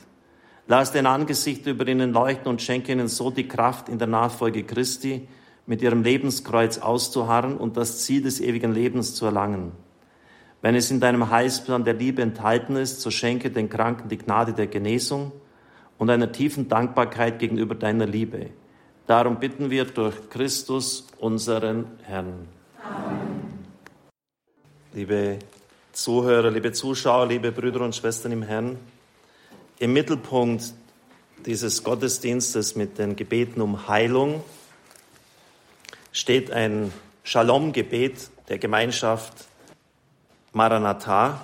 Lass 0.71 0.93
dein 0.93 1.07
Angesicht 1.07 1.67
über 1.67 1.85
ihnen 1.89 2.13
leuchten 2.13 2.47
und 2.47 2.63
schenke 2.63 2.93
ihnen 2.93 3.09
so 3.09 3.33
die 3.33 3.49
Kraft 3.49 3.89
in 3.89 3.99
der 3.99 4.07
Nachfolge 4.07 4.63
Christi, 4.63 5.27
mit 5.67 5.83
ihrem 5.83 6.05
Lebenskreuz 6.05 6.79
auszuharren 6.79 7.57
und 7.57 7.77
das 7.77 8.05
Ziel 8.05 8.23
des 8.23 8.41
ewigen 8.41 8.73
Lebens 8.73 9.17
zu 9.17 9.25
erlangen. 9.25 9.73
Wenn 10.63 10.77
es 10.77 10.93
in 10.93 11.01
deinem 11.01 11.29
Heilsplan 11.29 11.83
der 11.83 11.95
Liebe 11.95 12.23
enthalten 12.23 12.77
ist, 12.77 13.01
so 13.01 13.11
schenke 13.11 13.51
den 13.51 13.69
Kranken 13.69 14.09
die 14.09 14.19
Gnade 14.19 14.53
der 14.53 14.69
Genesung 14.69 15.33
und 15.99 16.09
einer 16.09 16.31
tiefen 16.31 16.69
Dankbarkeit 16.69 17.41
gegenüber 17.41 17.75
deiner 17.75 18.07
Liebe. 18.07 18.51
Darum 19.09 19.41
bitten 19.41 19.71
wir 19.71 19.87
durch 19.87 20.31
Christus, 20.31 21.09
unseren 21.19 21.87
Herrn. 22.05 22.47
Amen. 22.81 23.19
Liebe 24.95 25.41
Zuhörer, 25.91 26.53
liebe 26.53 26.71
Zuschauer, 26.71 27.27
liebe 27.27 27.51
Brüder 27.51 27.81
und 27.81 27.97
Schwestern 27.97 28.31
im 28.31 28.43
Herrn, 28.43 28.79
im 29.81 29.95
Mittelpunkt 29.95 30.75
dieses 31.47 31.83
Gottesdienstes 31.83 32.77
mit 32.77 32.99
den 32.99 33.17
Gebeten 33.17 33.63
um 33.63 33.89
Heilung 33.89 34.45
steht 36.13 36.51
ein 36.51 36.93
Shalom-Gebet 37.25 38.29
der 38.51 38.59
Gemeinschaft 38.59 39.33
Maranatha. 40.53 41.41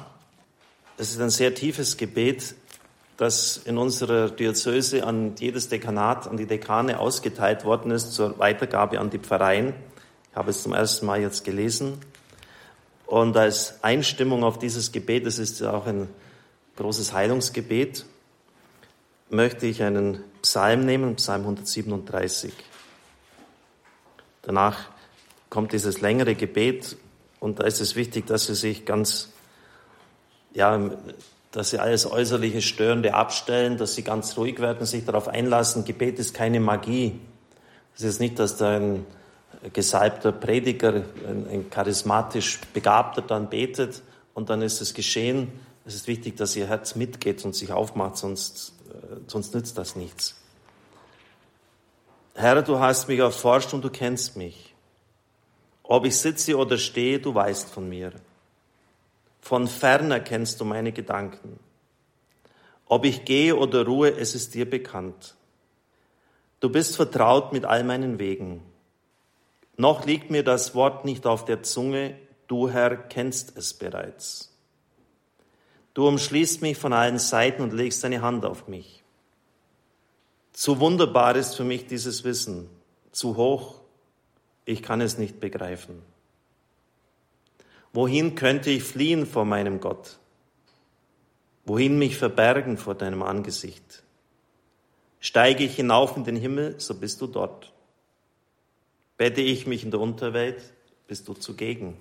Es 0.99 1.13
ist 1.13 1.21
ein 1.21 1.31
sehr 1.31 1.55
tiefes 1.55 1.97
Gebet, 1.97 2.55
das 3.17 3.57
in 3.57 3.79
unserer 3.79 4.29
Diözese 4.29 5.07
an 5.07 5.37
jedes 5.39 5.71
Dekanat, 5.71 6.29
an 6.29 6.37
die 6.37 6.47
Dekane 6.47 7.01
ausgeteilt 7.01 7.65
worden 7.65 7.91
ist 7.91 8.13
zur 8.13 8.39
Weitergabe 8.39 9.01
an 9.01 9.09
die 9.09 9.19
Pfarreien. 9.19 9.73
Ich 10.31 10.37
habe 10.37 10.51
es 10.51 10.63
zum 10.63 10.75
ersten 10.75 11.07
Mal 11.07 11.23
jetzt 11.23 11.43
gelesen. 11.43 12.01
Und 13.07 13.35
als 13.35 13.83
Einstimmung 13.83 14.45
auf 14.45 14.59
dieses 14.59 14.93
Gebet, 14.93 15.27
es 15.27 15.39
ist 15.39 15.61
ja 15.61 15.73
auch 15.73 15.87
ein 15.87 16.07
großes 16.77 17.15
Heilungsgebet, 17.15 18.05
möchte 19.29 19.67
ich 19.67 19.83
einen 19.83 20.23
Psalm 20.43 20.85
nehmen, 20.85 21.17
Psalm 21.17 21.43
137. 21.43 22.53
Danach 24.43 24.89
kommt 25.51 25.73
dieses 25.73 26.01
längere 26.01 26.35
Gebet 26.35 26.97
und 27.41 27.59
da 27.59 27.65
ist 27.65 27.81
es 27.81 27.97
wichtig, 27.97 28.27
dass 28.27 28.47
Sie 28.47 28.55
sich 28.55 28.85
ganz, 28.85 29.33
ja, 30.55 30.91
dass 31.51 31.71
Sie 31.71 31.79
alles 31.79 32.11
äußerliche 32.11 32.63
Störende 32.63 33.15
abstellen, 33.15 33.77
dass 33.77 33.95
Sie 33.95 34.03
ganz 34.03 34.37
ruhig 34.37 34.61
werden, 34.61 34.87
sich 34.87 35.05
darauf 35.05 35.29
einlassen. 35.29 35.85
Gebet 35.85 36.19
ist 36.19 36.35
keine 36.35 36.61
Magie. 36.61 37.19
Es 37.97 38.03
ist 38.03 38.21
nicht, 38.21 38.39
dass 38.39 38.57
da 38.57 38.77
ein 38.77 39.07
gesalbter 39.73 40.33
Prediger, 40.33 41.03
ein, 41.27 41.49
ein 41.51 41.71
charismatisch 41.71 42.61
Begabter 42.73 43.23
dann 43.23 43.49
betet 43.51 44.03
und 44.35 44.51
dann 44.51 44.63
ist 44.63 44.81
es 44.81 44.95
geschehen. 44.95 45.51
Es 45.85 45.95
ist 45.95 46.07
wichtig, 46.07 46.37
dass 46.37 46.55
Ihr 46.55 46.69
Herz 46.69 46.95
mitgeht 46.95 47.45
und 47.45 47.55
sich 47.55 47.73
aufmacht, 47.73 48.17
sonst, 48.17 48.76
sonst 49.27 49.55
nützt 49.55 49.79
das 49.79 49.97
nichts. 49.97 50.37
Herr, 52.35 52.63
du 52.63 52.79
hast 52.79 53.09
mich 53.09 53.19
erforscht 53.19 53.73
und 53.73 53.83
du 53.83 53.91
kennst 53.91 54.37
mich. 54.37 54.75
Ob 55.83 56.05
ich 56.05 56.19
sitze 56.19 56.57
oder 56.57 56.79
stehe, 56.79 57.19
du 57.19 57.35
weißt 57.35 57.71
von 57.71 57.89
mir. 57.89 58.13
Von 59.41 59.69
fern 59.69 60.11
erkennst 60.11 60.61
du 60.61 60.65
meine 60.65 60.93
Gedanken. 60.93 61.59
Ob 62.87 63.05
ich 63.05 63.25
gehe 63.25 63.57
oder 63.57 63.87
ruhe, 63.87 64.11
es 64.11 64.35
ist 64.35 64.55
dir 64.55 64.69
bekannt. 64.69 65.35
Du 66.61 66.69
bist 66.69 66.97
vertraut 66.97 67.53
mit 67.53 67.65
all 67.65 67.85
meinen 67.85 68.19
Wegen. 68.19 68.63
Noch 69.77 70.07
liegt 70.07 70.31
mir 70.31 70.43
das 70.43 70.75
Wort 70.75 71.05
nicht 71.05 71.27
auf 71.27 71.45
der 71.45 71.63
Zunge, 71.63 72.17
du 72.47 72.71
Herr 72.71 72.97
kennst 72.97 73.57
es 73.57 73.75
bereits. 73.75 74.53
Du 75.95 76.07
umschließt 76.07 76.63
mich 76.63 76.77
von 76.77 76.93
allen 76.93 77.19
Seiten 77.19 77.63
und 77.63 77.73
legst 77.73 78.05
deine 78.05 78.23
Hand 78.23 78.45
auf 78.45 78.69
mich. 78.69 78.96
Zu 80.57 80.81
wunderbar 80.81 81.37
ist 81.37 81.55
für 81.55 81.65
mich 81.65 81.87
dieses 81.87 82.25
Wissen, 82.25 82.71
zu 83.13 83.37
hoch, 83.37 83.75
ich 84.65 84.83
kann 84.83 85.03
es 85.03 85.19
nicht 85.19 85.39
begreifen. 85.39 86.01
Wohin 87.93 88.37
könnte 88.37 88.71
ich 88.71 88.83
fliehen 88.83 89.27
vor 89.27 89.45
meinem 89.45 89.81
Gott? 89.81 90.19
Wohin 91.67 91.99
mich 91.99 92.17
verbergen 92.17 92.79
vor 92.79 92.95
deinem 92.95 93.23
Angesicht? 93.23 94.03
Steige 95.21 95.63
ich 95.63 95.77
hinauf 95.77 96.17
in 96.17 96.25
den 96.25 96.37
Himmel, 96.37 96.81
so 96.81 96.95
bist 96.95 97.21
du 97.21 97.27
dort. 97.27 97.71
Bette 99.19 99.43
ich 99.43 99.67
mich 99.67 99.85
in 99.85 99.91
der 99.91 100.01
Unterwelt, 100.01 100.73
bist 101.07 101.29
du 101.29 101.35
zugegen. 101.35 101.99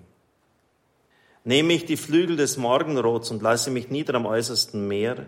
Nehme 1.44 1.74
ich 1.74 1.84
die 1.84 1.98
Flügel 1.98 2.38
des 2.38 2.56
Morgenrots 2.56 3.32
und 3.32 3.42
lasse 3.42 3.70
mich 3.70 3.90
nieder 3.90 4.16
am 4.16 4.26
äußersten 4.26 4.88
Meer, 4.88 5.26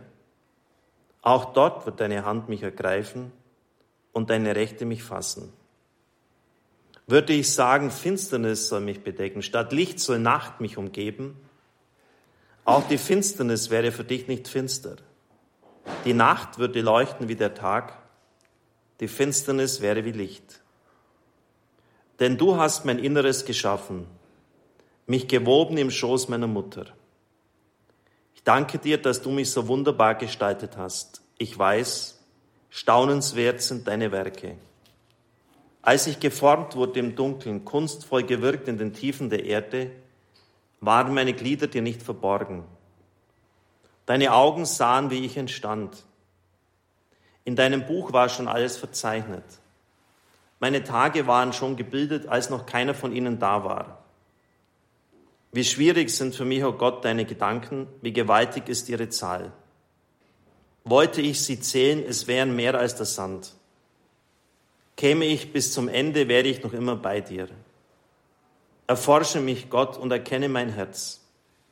auch 1.28 1.52
dort 1.52 1.86
wird 1.86 2.00
deine 2.00 2.24
Hand 2.24 2.48
mich 2.48 2.64
ergreifen 2.64 3.34
und 4.14 4.30
deine 4.30 4.56
Rechte 4.56 4.86
mich 4.86 5.04
fassen. 5.04 5.52
Würde 7.06 7.34
ich 7.34 7.52
sagen, 7.52 7.92
Finsternis 7.92 8.70
soll 8.70 8.80
mich 8.80 9.04
bedecken, 9.04 9.42
statt 9.42 9.74
Licht 9.74 10.00
soll 10.00 10.20
Nacht 10.20 10.62
mich 10.62 10.78
umgeben, 10.78 11.36
auch 12.64 12.88
die 12.88 12.98
Finsternis 12.98 13.70
wäre 13.70 13.92
für 13.92 14.06
dich 14.06 14.30
nicht 14.30 14.48
finster. 14.48 14.96
Die 16.06 16.14
Nacht 16.14 16.60
würde 16.60 16.80
leuchten 16.80 17.28
wie 17.28 17.36
der 17.36 17.54
Tag, 17.54 17.98
die 19.02 19.10
Finsternis 19.10 19.82
wäre 19.82 20.06
wie 20.06 20.14
Licht. 20.14 20.62
Denn 22.22 22.38
du 22.38 22.56
hast 22.56 22.86
mein 22.86 23.00
Inneres 23.00 23.44
geschaffen, 23.44 24.08
mich 25.08 25.28
gewoben 25.28 25.78
im 25.78 25.92
Schoß 25.92 26.30
meiner 26.30 26.48
Mutter. 26.48 26.86
Danke 28.48 28.78
dir, 28.78 28.98
dass 28.98 29.22
du 29.22 29.30
mich 29.30 29.52
so 29.52 29.68
wunderbar 29.68 30.16
gestaltet 30.16 30.78
hast. 30.78 31.22
Ich 31.38 31.60
weiß, 31.60 32.18
staunenswert 32.70 33.62
sind 33.62 33.86
deine 33.86 34.14
Werke. 34.14 34.56
Als 35.82 36.08
ich 36.08 36.22
geformt 36.22 36.78
wurde 36.78 37.02
im 37.02 37.18
Dunkeln, 37.18 37.66
kunstvoll 37.66 38.24
gewirkt 38.24 38.70
in 38.70 38.78
den 38.78 38.94
Tiefen 38.94 39.30
der 39.30 39.44
Erde, 39.44 39.92
waren 40.80 41.14
meine 41.14 41.34
Glieder 41.34 41.68
dir 41.68 41.82
nicht 41.82 42.02
verborgen. 42.02 42.64
Deine 44.06 44.32
Augen 44.32 44.64
sahen, 44.64 45.10
wie 45.10 45.26
ich 45.26 45.36
entstand. 45.36 46.06
In 47.44 47.58
deinem 47.58 47.86
Buch 47.86 48.14
war 48.14 48.30
schon 48.30 48.48
alles 48.48 48.78
verzeichnet. 48.78 49.44
Meine 50.62 50.86
Tage 50.86 51.28
waren 51.28 51.52
schon 51.52 51.76
gebildet, 51.76 52.30
als 52.30 52.50
noch 52.50 52.66
keiner 52.66 52.94
von 52.94 53.12
ihnen 53.12 53.40
da 53.40 53.66
war. 53.66 53.97
Wie 55.58 55.66
schwierig 55.66 56.12
sind 56.12 56.36
für 56.36 56.46
mich, 56.46 56.64
oh 56.64 56.74
Gott, 56.74 57.04
deine 57.04 57.26
Gedanken, 57.26 57.88
wie 58.04 58.14
gewaltig 58.14 58.70
ist 58.70 58.90
ihre 58.90 59.10
Zahl. 59.10 59.52
Wollte 60.84 61.20
ich 61.20 61.42
sie 61.42 61.60
zählen, 61.60 62.06
es 62.08 62.28
wären 62.28 62.56
mehr 62.56 62.76
als 62.76 62.96
der 62.96 63.08
Sand. 63.08 63.56
Käme 64.96 65.26
ich 65.26 65.52
bis 65.52 65.74
zum 65.74 65.88
Ende, 65.90 66.28
wäre 66.28 66.48
ich 66.48 66.62
noch 66.62 66.74
immer 66.74 66.96
bei 66.96 67.22
dir. 67.22 67.48
Erforsche 68.86 69.40
mich, 69.40 69.72
Gott, 69.72 69.98
und 69.98 70.12
erkenne 70.12 70.48
mein 70.48 70.70
Herz. 70.70 71.22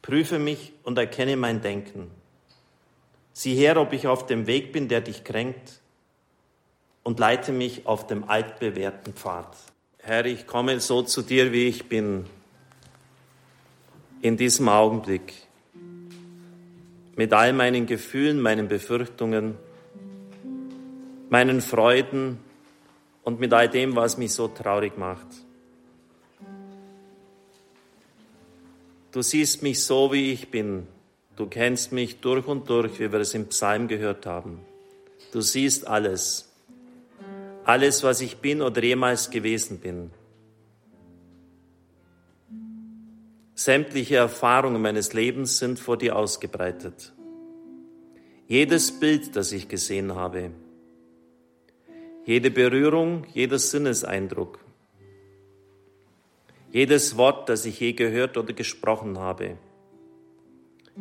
Prüfe 0.02 0.40
mich 0.40 0.74
und 0.82 0.98
erkenne 0.98 1.38
mein 1.38 1.62
Denken. 1.62 2.10
Sieh 3.34 3.54
her, 3.54 3.80
ob 3.80 3.94
ich 3.94 4.08
auf 4.08 4.26
dem 4.26 4.48
Weg 4.48 4.72
bin, 4.72 4.88
der 4.88 5.02
dich 5.02 5.24
kränkt 5.24 5.80
und 7.04 7.20
leite 7.20 7.52
mich 7.52 7.86
auf 7.86 8.08
dem 8.08 8.28
altbewährten 8.28 9.14
Pfad. 9.14 9.56
Herr, 10.00 10.26
ich 10.26 10.48
komme 10.48 10.80
so 10.80 11.04
zu 11.04 11.22
dir, 11.22 11.52
wie 11.52 11.68
ich 11.68 11.88
bin, 11.88 12.26
in 14.26 14.38
diesem 14.38 14.68
Augenblick, 14.70 15.34
mit 17.16 17.32
all 17.32 17.54
meinen 17.54 17.86
Gefühlen, 17.86 18.42
meinen 18.42 18.68
Befürchtungen, 18.68 19.56
meinen 21.30 21.62
Freuden 21.62 22.40
und 23.24 23.40
mit 23.40 23.54
all 23.54 23.70
dem, 23.70 23.96
was 23.96 24.18
mich 24.18 24.34
so 24.34 24.48
traurig 24.48 24.98
macht. 24.98 25.28
Du 29.12 29.22
siehst 29.22 29.62
mich 29.62 29.84
so, 29.84 30.12
wie 30.12 30.32
ich 30.34 30.50
bin. 30.50 30.88
Du 31.36 31.46
kennst 31.46 31.92
mich 31.92 32.20
durch 32.20 32.48
und 32.48 32.68
durch, 32.70 33.00
wie 33.00 33.12
wir 33.12 33.20
es 33.20 33.34
im 33.36 33.46
Psalm 33.50 33.88
gehört 33.88 34.26
haben. 34.26 34.60
Du 35.32 35.42
siehst 35.42 35.86
alles 35.88 36.52
alles, 37.66 38.04
was 38.04 38.22
ich 38.22 38.38
bin 38.38 38.62
oder 38.62 38.82
jemals 38.82 39.30
gewesen 39.30 39.80
bin. 39.80 40.12
Sämtliche 43.58 44.18
Erfahrungen 44.18 44.82
meines 44.82 45.14
Lebens 45.14 45.60
sind 45.60 45.80
vor 45.80 45.98
dir 45.98 46.18
ausgebreitet. 46.18 47.14
Jedes 48.48 49.00
Bild, 49.00 49.38
das 49.38 49.54
ich 49.54 49.70
gesehen 49.70 50.14
habe, 50.14 50.52
jede 52.26 52.52
Berührung, 52.52 53.26
jeder 53.34 53.58
Sinneseindruck, 53.58 54.60
jedes 56.74 57.16
Wort, 57.16 57.48
das 57.48 57.66
ich 57.66 57.80
je 57.80 57.94
gehört 57.94 58.36
oder 58.36 58.52
gesprochen 58.52 59.20
habe, 59.20 59.58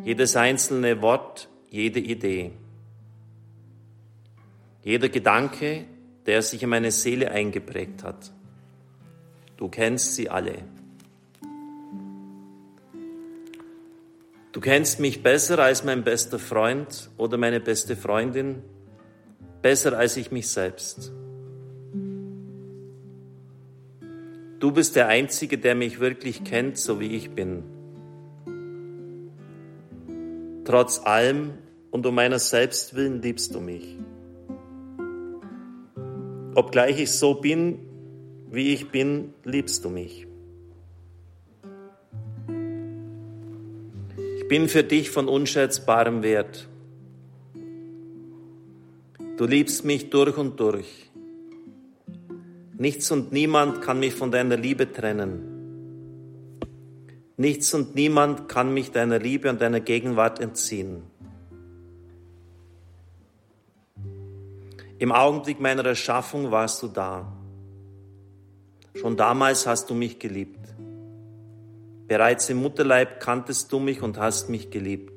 jedes 0.04 0.36
einzelne 0.36 1.02
Wort, 1.02 1.48
jede 1.70 1.98
Idee, 1.98 2.52
jeder 4.84 5.08
Gedanke, 5.08 5.86
der 6.26 6.40
sich 6.40 6.62
in 6.62 6.68
meine 6.68 6.92
Seele 6.92 7.32
eingeprägt 7.32 8.04
hat. 8.04 8.32
Du 9.56 9.68
kennst 9.68 10.14
sie 10.14 10.30
alle. 10.30 10.62
Du 14.54 14.60
kennst 14.60 15.00
mich 15.00 15.24
besser 15.24 15.58
als 15.58 15.82
mein 15.82 16.04
bester 16.04 16.38
Freund 16.38 17.10
oder 17.16 17.36
meine 17.36 17.58
beste 17.58 17.96
Freundin, 17.96 18.62
besser 19.62 19.98
als 19.98 20.16
ich 20.16 20.30
mich 20.30 20.48
selbst. 20.48 21.12
Du 24.60 24.70
bist 24.70 24.94
der 24.94 25.08
Einzige, 25.08 25.58
der 25.58 25.74
mich 25.74 25.98
wirklich 25.98 26.44
kennt, 26.44 26.78
so 26.78 27.00
wie 27.00 27.16
ich 27.16 27.32
bin. 27.32 27.64
Trotz 30.64 31.00
allem 31.00 31.54
und 31.90 32.06
um 32.06 32.14
meiner 32.14 32.38
selbst 32.38 32.94
willen 32.94 33.22
liebst 33.22 33.56
du 33.56 33.60
mich. 33.60 33.98
Obgleich 36.54 37.00
ich 37.00 37.10
so 37.10 37.34
bin, 37.34 37.80
wie 38.52 38.72
ich 38.72 38.92
bin, 38.92 39.34
liebst 39.42 39.84
du 39.84 39.90
mich. 39.90 40.28
Bin 44.54 44.68
für 44.68 44.84
dich 44.84 45.10
von 45.10 45.26
unschätzbarem 45.26 46.22
Wert. 46.22 46.68
Du 49.36 49.46
liebst 49.46 49.84
mich 49.84 50.10
durch 50.10 50.36
und 50.36 50.60
durch. 50.60 51.10
Nichts 52.78 53.10
und 53.10 53.32
niemand 53.32 53.82
kann 53.82 53.98
mich 53.98 54.14
von 54.14 54.30
deiner 54.30 54.56
Liebe 54.56 54.92
trennen. 54.92 56.60
Nichts 57.36 57.74
und 57.74 57.96
niemand 57.96 58.48
kann 58.48 58.72
mich 58.72 58.92
deiner 58.92 59.18
Liebe 59.18 59.50
und 59.50 59.60
deiner 59.60 59.80
Gegenwart 59.80 60.38
entziehen. 60.38 61.02
Im 65.00 65.10
Augenblick 65.10 65.58
meiner 65.58 65.84
Erschaffung 65.84 66.52
warst 66.52 66.80
du 66.80 66.86
da. 66.86 67.26
Schon 68.94 69.16
damals 69.16 69.66
hast 69.66 69.90
du 69.90 69.94
mich 69.94 70.20
geliebt. 70.20 70.73
Bereits 72.06 72.50
im 72.50 72.58
Mutterleib 72.58 73.20
kanntest 73.20 73.72
du 73.72 73.78
mich 73.78 74.02
und 74.02 74.18
hast 74.18 74.50
mich 74.50 74.70
geliebt. 74.70 75.12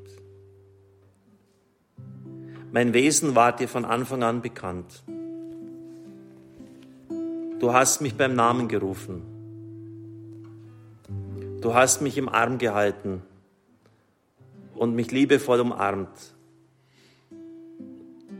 Mein 2.71 2.93
Wesen 2.93 3.36
war 3.36 3.56
dir 3.56 3.67
von 3.67 3.86
Anfang 3.86 4.23
an 4.23 4.41
bekannt. 4.41 5.04
Du 7.60 7.73
hast 7.73 8.02
mich 8.02 8.15
beim 8.15 8.36
Namen 8.36 8.67
gerufen. 8.67 9.21
Du 11.62 11.73
hast 11.73 12.02
mich 12.02 12.17
im 12.17 12.30
Arm 12.30 12.58
gehalten 12.58 13.23
und 14.76 14.95
mich 14.95 15.12
liebevoll 15.12 15.60
umarmt. 15.60 16.36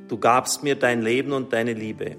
Du 0.08 0.18
gabst 0.18 0.64
mir 0.64 0.76
dein 0.76 1.02
Leben 1.02 1.34
und 1.34 1.52
deine 1.52 1.74
Liebe. 1.74 2.16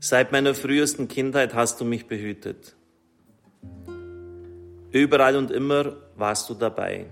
Seit 0.00 0.32
meiner 0.32 0.54
frühesten 0.54 1.08
Kindheit 1.08 1.54
hast 1.54 1.80
du 1.80 1.84
mich 1.84 2.06
behütet. 2.06 2.77
Überall 4.90 5.36
und 5.36 5.50
immer 5.50 5.96
warst 6.16 6.48
du 6.48 6.54
dabei. 6.54 7.06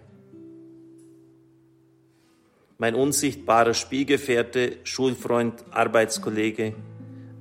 Mein 2.78 2.94
unsichtbarer 2.94 3.74
Spielgefährte, 3.74 4.78
Schulfreund, 4.84 5.64
Arbeitskollege, 5.70 6.74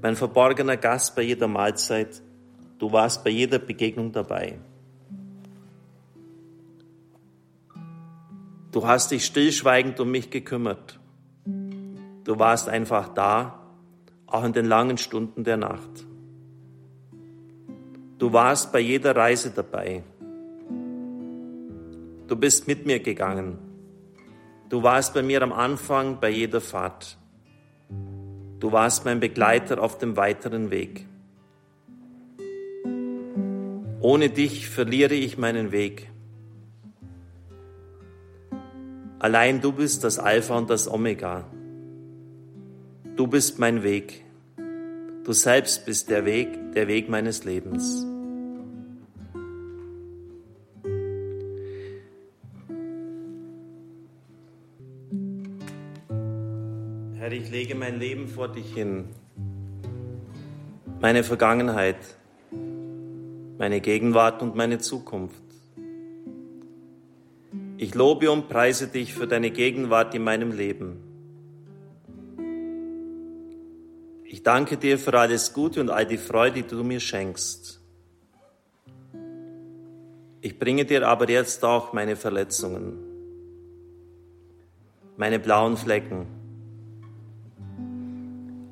mein 0.02 0.16
verborgener 0.16 0.78
Gast 0.78 1.16
bei 1.16 1.24
jeder 1.24 1.48
Mahlzeit, 1.48 2.22
du 2.80 2.92
warst 2.92 3.24
bei 3.24 3.30
jeder 3.30 3.60
Begegnung 3.60 4.12
dabei. 4.12 4.60
Du 8.72 8.86
hast 8.86 9.12
dich 9.12 9.26
stillschweigend 9.26 10.00
um 10.02 10.12
mich 10.12 10.30
gekümmert. 10.30 11.00
Du 12.26 12.40
warst 12.40 12.68
einfach 12.68 13.08
da, 13.10 13.62
auch 14.28 14.44
in 14.44 14.52
den 14.52 14.66
langen 14.66 14.98
Stunden 14.98 15.46
der 15.46 15.56
Nacht. 15.56 16.06
Du 18.18 18.34
warst 18.34 18.74
bei 18.74 18.80
jeder 18.80 19.16
Reise 19.16 19.52
dabei. 19.52 20.04
Du 22.28 22.36
bist 22.36 22.68
mit 22.68 22.86
mir 22.86 23.00
gegangen. 23.00 23.60
Du 24.70 24.82
warst 24.82 25.14
bei 25.14 25.22
mir 25.22 25.44
am 25.44 25.54
Anfang 25.54 26.20
bei 26.20 26.30
jeder 26.30 26.60
Fahrt. 26.60 27.18
Du 28.60 28.72
warst 28.72 29.06
mein 29.06 29.20
Begleiter 29.20 29.82
auf 29.82 30.00
dem 30.00 30.18
weiteren 30.18 30.72
Weg. 30.72 31.06
Ohne 34.02 34.30
dich 34.30 34.70
verliere 34.70 35.14
ich 35.14 35.38
meinen 35.38 35.72
Weg. 35.72 36.10
Allein 39.20 39.62
du 39.62 39.72
bist 39.72 40.04
das 40.04 40.18
Alpha 40.18 40.58
und 40.58 40.70
das 40.70 40.92
Omega. 40.92 41.46
Du 43.16 43.28
bist 43.28 43.60
mein 43.60 43.84
Weg. 43.84 44.24
Du 45.24 45.32
selbst 45.34 45.86
bist 45.86 46.10
der 46.10 46.26
Weg, 46.26 46.74
der 46.74 46.88
Weg 46.88 47.08
meines 47.08 47.44
Lebens. 47.46 48.06
Lege 57.56 57.74
mein 57.74 58.00
Leben 58.00 58.28
vor 58.28 58.50
dich 58.50 58.74
hin, 58.74 59.06
meine 61.00 61.24
Vergangenheit, 61.24 61.96
meine 63.58 63.80
Gegenwart 63.80 64.42
und 64.42 64.58
meine 64.58 64.80
Zukunft. 64.80 65.42
Ich 67.78 67.96
lobe 67.96 68.30
und 68.30 68.50
preise 68.50 68.90
dich 68.90 69.14
für 69.14 69.26
deine 69.26 69.52
Gegenwart 69.52 70.14
in 70.16 70.26
meinem 70.26 70.52
Leben. 70.52 71.00
Ich 74.26 74.44
danke 74.44 74.76
dir 74.76 75.00
für 75.00 75.18
alles 75.18 75.54
Gute 75.54 75.80
und 75.80 75.90
all 75.90 76.06
die 76.06 76.18
Freude, 76.18 76.62
die 76.62 76.68
du 76.68 76.84
mir 76.84 77.00
schenkst. 77.00 77.80
Ich 80.42 80.60
bringe 80.60 80.84
dir 80.84 81.08
aber 81.08 81.30
jetzt 81.30 81.64
auch 81.64 81.94
meine 81.94 82.18
Verletzungen, 82.18 82.98
meine 85.16 85.40
blauen 85.40 85.78
Flecken, 85.78 86.35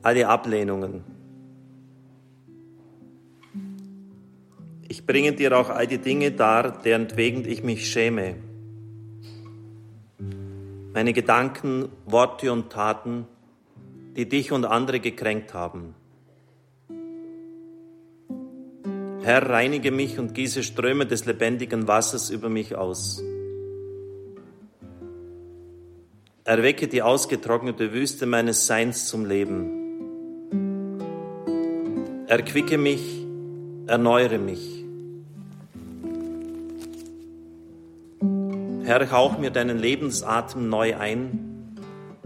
alle 0.03 0.27
Ablehnungen. 0.27 1.03
Ich 4.87 5.05
bringe 5.05 5.33
dir 5.33 5.57
auch 5.57 5.69
all 5.69 5.87
die 5.87 5.97
Dinge 5.97 6.31
dar, 6.31 6.81
deren 6.83 7.17
wegen 7.17 7.45
ich 7.45 7.63
mich 7.63 7.89
schäme 7.89 8.35
meine 10.93 11.13
Gedanken, 11.13 11.89
Worte 12.05 12.51
und 12.51 12.71
Taten, 12.71 13.25
die 14.15 14.29
dich 14.29 14.51
und 14.51 14.65
andere 14.65 14.99
gekränkt 14.99 15.53
haben. 15.53 15.95
Herr, 19.23 19.49
reinige 19.49 19.91
mich 19.91 20.19
und 20.19 20.35
gieße 20.35 20.63
Ströme 20.63 21.05
des 21.07 21.25
lebendigen 21.25 21.87
Wassers 21.87 22.29
über 22.29 22.49
mich 22.49 22.75
aus. 22.75 23.23
Erwecke 26.43 26.87
die 26.87 27.01
ausgetrocknete 27.01 27.93
Wüste 27.93 28.25
meines 28.25 28.67
Seins 28.67 29.07
zum 29.07 29.25
Leben. 29.25 29.82
Erquicke 32.33 32.79
mich, 32.79 33.27
erneuere 33.85 34.39
mich. 34.39 34.83
Herr, 38.83 39.11
hauch 39.11 39.37
mir 39.37 39.51
deinen 39.51 39.77
Lebensatem 39.77 40.67
neu 40.67 40.95
ein, 40.97 41.77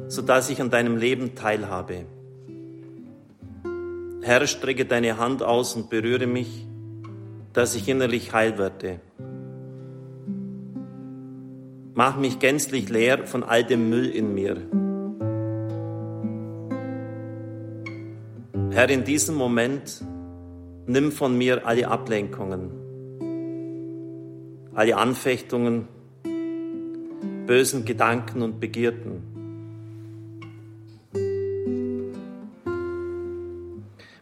sodass 0.08 0.50
ich 0.50 0.62
an 0.62 0.70
deinem 0.70 0.96
Leben 0.96 1.36
teilhabe. 1.36 2.06
Herr, 4.22 4.48
strecke 4.48 4.86
deine 4.86 5.18
Hand 5.18 5.44
aus 5.44 5.76
und 5.76 5.90
berühre 5.90 6.26
mich, 6.26 6.66
dass 7.52 7.76
ich 7.76 7.90
innerlich 7.90 8.32
heil 8.32 8.58
werde. 8.58 9.02
Mach 11.96 12.16
mich 12.16 12.40
gänzlich 12.40 12.88
leer 12.88 13.28
von 13.28 13.44
all 13.44 13.66
dem 13.66 13.90
Müll 13.90 14.08
in 14.08 14.34
mir. 14.34 14.56
Herr, 18.72 18.90
in 18.90 19.04
diesem 19.04 19.36
Moment 19.36 20.04
nimm 20.86 21.12
von 21.12 21.38
mir 21.38 21.66
alle 21.66 21.88
Ablenkungen, 21.88 22.70
alle 24.74 24.98
Anfechtungen, 24.98 25.88
bösen 27.48 27.86
Gedanken 27.86 28.42
und 28.42 28.60
Begierden. 28.60 29.24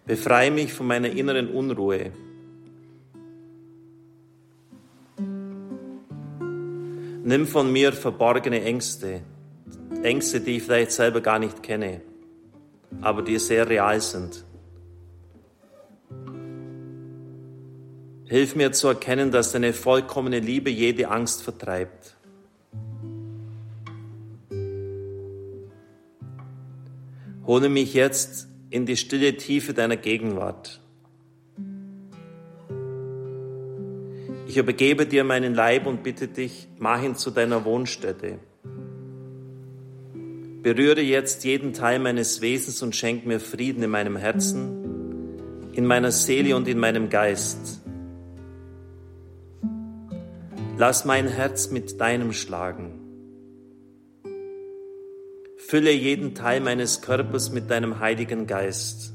Befreie 0.05 0.51
mich 0.51 0.71
von 0.71 0.87
meiner 0.87 1.09
inneren 1.09 1.49
Unruhe. 1.49 2.11
Nimm 7.23 7.47
von 7.47 7.73
mir 7.73 7.91
verborgene 7.91 8.61
Ängste, 8.61 9.21
Ängste, 10.03 10.39
die 10.39 10.57
ich 10.57 10.63
vielleicht 10.63 10.91
selber 10.91 11.21
gar 11.21 11.39
nicht 11.39 11.63
kenne, 11.63 12.01
aber 13.01 13.21
die 13.21 13.39
sehr 13.39 13.69
real 13.69 13.99
sind. 14.01 14.45
Hilf 18.27 18.55
mir 18.55 18.71
zu 18.71 18.87
erkennen, 18.87 19.31
dass 19.31 19.51
deine 19.51 19.71
vollkommene 19.71 20.39
Liebe 20.39 20.69
jede 20.69 21.09
Angst 21.09 21.43
vertreibt. 21.43 22.15
Hole 27.45 27.69
mich 27.69 27.93
jetzt 27.93 28.47
in 28.71 28.87
die 28.87 28.97
stille 28.97 29.37
Tiefe 29.37 29.75
deiner 29.75 29.97
Gegenwart. 29.97 30.81
Ich 34.47 34.57
übergebe 34.57 35.05
dir 35.05 35.23
meinen 35.23 35.53
Leib 35.53 35.85
und 35.85 36.01
bitte 36.01 36.27
dich, 36.27 36.67
mach 36.79 37.03
ihn 37.03 37.15
zu 37.15 37.29
deiner 37.29 37.65
Wohnstätte. 37.65 38.39
Berühre 40.65 41.01
jetzt 41.01 41.43
jeden 41.43 41.73
Teil 41.73 41.99
meines 41.99 42.41
Wesens 42.41 42.81
und 42.81 42.95
schenk 42.95 43.23
mir 43.27 43.39
Frieden 43.39 43.83
in 43.83 43.91
meinem 43.91 44.15
Herzen, 44.15 45.69
in 45.73 45.85
meiner 45.85 46.11
Seele 46.11 46.55
und 46.55 46.67
in 46.67 46.79
meinem 46.79 47.11
Geist. 47.11 47.83
Lass 50.75 51.05
mein 51.05 51.27
Herz 51.27 51.69
mit 51.69 52.01
deinem 52.01 52.33
schlagen. 52.33 52.99
Fülle 55.55 55.91
jeden 55.91 56.33
Teil 56.33 56.61
meines 56.61 57.01
Körpers 57.01 57.51
mit 57.51 57.69
deinem 57.69 57.99
Heiligen 57.99 58.47
Geist. 58.47 59.13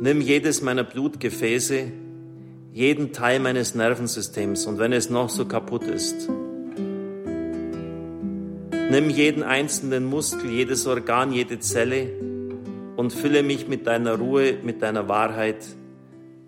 Nimm 0.00 0.20
jedes 0.20 0.60
meiner 0.60 0.82
Blutgefäße, 0.82 1.92
jeden 2.72 3.12
Teil 3.12 3.38
meines 3.38 3.76
Nervensystems 3.76 4.66
und 4.66 4.80
wenn 4.80 4.92
es 4.92 5.08
noch 5.08 5.28
so 5.28 5.46
kaputt 5.46 5.84
ist, 5.84 6.28
Nimm 8.88 9.10
jeden 9.10 9.42
einzelnen 9.42 10.04
Muskel, 10.04 10.48
jedes 10.48 10.86
Organ, 10.86 11.32
jede 11.32 11.58
Zelle 11.58 12.08
und 12.96 13.12
fülle 13.12 13.42
mich 13.42 13.66
mit 13.66 13.88
deiner 13.88 14.16
Ruhe, 14.16 14.58
mit 14.62 14.80
deiner 14.80 15.08
Wahrheit, 15.08 15.66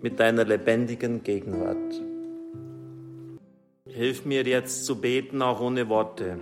mit 0.01 0.21
deiner 0.21 0.45
lebendigen 0.45 1.21
Gegenwart. 1.21 2.01
Hilf 3.85 4.23
mir 4.23 4.43
jetzt 4.43 4.85
zu 4.85 5.01
beten, 5.01 5.41
auch 5.41 5.59
ohne 5.59 5.89
Worte. 5.89 6.39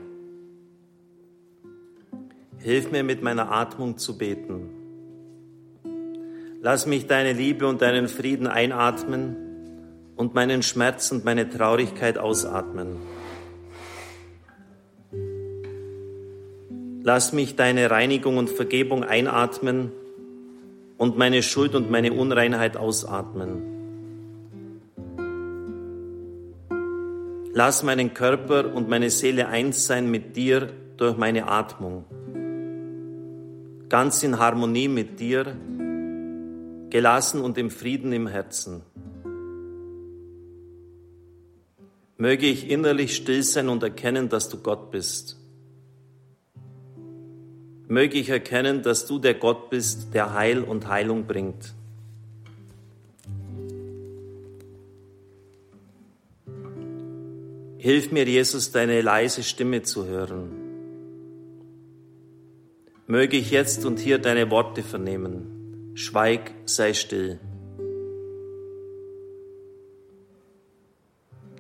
Hilf 2.60 2.91
mir 2.91 3.03
mit 3.03 3.23
meiner 3.23 3.51
Atmung 3.51 3.97
zu 3.97 4.19
beten. 4.19 4.69
Lass 6.62 6.86
mich 6.86 7.07
deine 7.07 7.33
Liebe 7.33 7.65
und 7.65 7.81
deinen 7.81 8.07
Frieden 8.07 8.45
einatmen 8.45 9.36
und 10.15 10.36
meinen 10.36 10.62
Schmerz 10.62 11.12
und 11.12 11.25
meine 11.25 11.49
Traurigkeit 11.49 12.19
ausatmen. 12.19 13.16
Lass 17.07 17.31
mich 17.31 17.55
deine 17.55 17.89
Reinigung 17.89 18.35
und 18.35 18.49
Vergebung 18.49 19.05
einatmen 19.05 19.93
und 20.97 21.17
meine 21.17 21.41
Schuld 21.41 21.73
und 21.73 21.89
meine 21.89 22.11
Unreinheit 22.11 22.75
ausatmen. 22.75 23.61
Lass 27.53 27.83
meinen 27.83 28.13
Körper 28.13 28.75
und 28.75 28.89
meine 28.89 29.09
Seele 29.09 29.47
eins 29.47 29.85
sein 29.85 30.11
mit 30.11 30.35
dir 30.35 30.69
durch 30.97 31.15
meine 31.15 31.47
Atmung. 31.47 32.03
Ganz 33.87 34.21
in 34.23 34.37
Harmonie 34.37 34.89
mit 34.89 35.21
dir, 35.21 35.55
gelassen 36.89 37.39
und 37.39 37.57
im 37.57 37.71
Frieden 37.71 38.11
im 38.11 38.27
Herzen. 38.27 38.81
Möge 42.17 42.47
ich 42.47 42.69
innerlich 42.69 43.15
still 43.15 43.43
sein 43.43 43.69
und 43.69 43.81
erkennen, 43.81 44.27
dass 44.27 44.49
du 44.49 44.57
Gott 44.57 44.91
bist 44.91 45.37
möge 47.88 48.17
ich 48.17 48.30
erkennen, 48.30 48.82
dass 48.82 49.06
du 49.06 49.19
der 49.19 49.34
Gott 49.34 49.69
bist, 49.69 50.13
der 50.13 50.34
Heil 50.34 50.62
und 50.63 50.88
Heilung 50.88 51.26
bringt. 51.26 51.73
Hilf 57.78 58.12
mir, 58.12 58.26
Jesus, 58.26 58.71
deine 58.71 59.02
leise 59.02 59.43
Stimme 59.43 59.84
zu 59.84 60.06
hören. 60.06 60.50
Möge 63.06 63.38
ich 63.38 63.52
jetzt 63.52 63.86
und 63.86 64.00
hier 64.00 64.17
deine 64.17 64.52
Worte 64.52 64.84
vernehmen. 64.84 65.93
Schweig, 65.93 66.52
sei 66.65 66.93
still. 66.93 67.39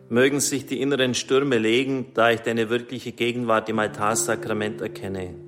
Mögen 0.09 0.39
sich 0.39 0.65
die 0.65 0.81
inneren 0.81 1.13
Stürme 1.13 1.57
legen, 1.57 2.07
da 2.13 2.31
ich 2.31 2.41
deine 2.41 2.69
wirkliche 2.69 3.13
Gegenwart 3.13 3.69
im 3.69 3.79
Altarsakrament 3.79 4.81
erkenne. 4.81 5.46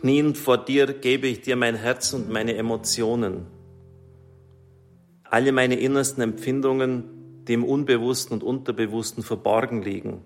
Kniend 0.00 0.38
vor 0.38 0.58
dir 0.58 0.92
gebe 0.92 1.26
ich 1.26 1.40
dir 1.40 1.56
mein 1.56 1.74
Herz 1.74 2.12
und 2.12 2.28
meine 2.30 2.54
Emotionen, 2.54 3.48
alle 5.24 5.50
meine 5.50 5.74
innersten 5.74 6.22
Empfindungen, 6.22 7.42
die 7.48 7.54
im 7.54 7.64
Unbewussten 7.64 8.34
und 8.34 8.44
Unterbewussten 8.44 9.24
verborgen 9.24 9.82
liegen. 9.82 10.24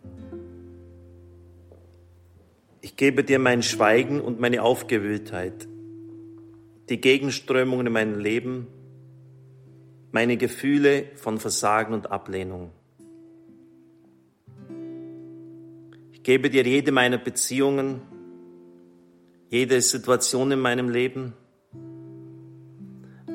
Ich 2.83 2.97
gebe 2.97 3.25
dir 3.25 3.39
mein 3.39 3.63
Schweigen 3.63 4.21
und 4.21 4.39
meine 4.39 4.63
Aufgewühltheit, 4.63 5.67
die 6.91 7.01
Gegenströmungen 7.01 7.87
in 7.87 7.93
meinem 7.95 8.21
Leben, 8.21 8.67
meine 10.11 10.37
Gefühle 10.37 11.07
von 11.15 11.39
Versagen 11.39 11.95
und 11.95 12.11
Ablehnung. 12.11 12.73
Ich 16.13 16.23
gebe 16.23 16.51
dir 16.51 16.63
jede 16.63 16.93
meiner 16.93 17.17
Beziehungen, 17.17 18.12
jede 19.53 19.83
Situation 19.83 20.51
in 20.51 20.61
meinem 20.61 20.89
Leben, 20.89 21.35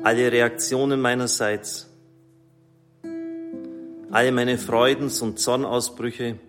alle 0.02 0.32
Reaktionen 0.32 1.00
meinerseits, 1.00 1.88
alle 4.10 4.32
meine 4.32 4.58
Freudens- 4.58 5.22
und 5.22 5.38
Zornausbrüche, 5.38 6.40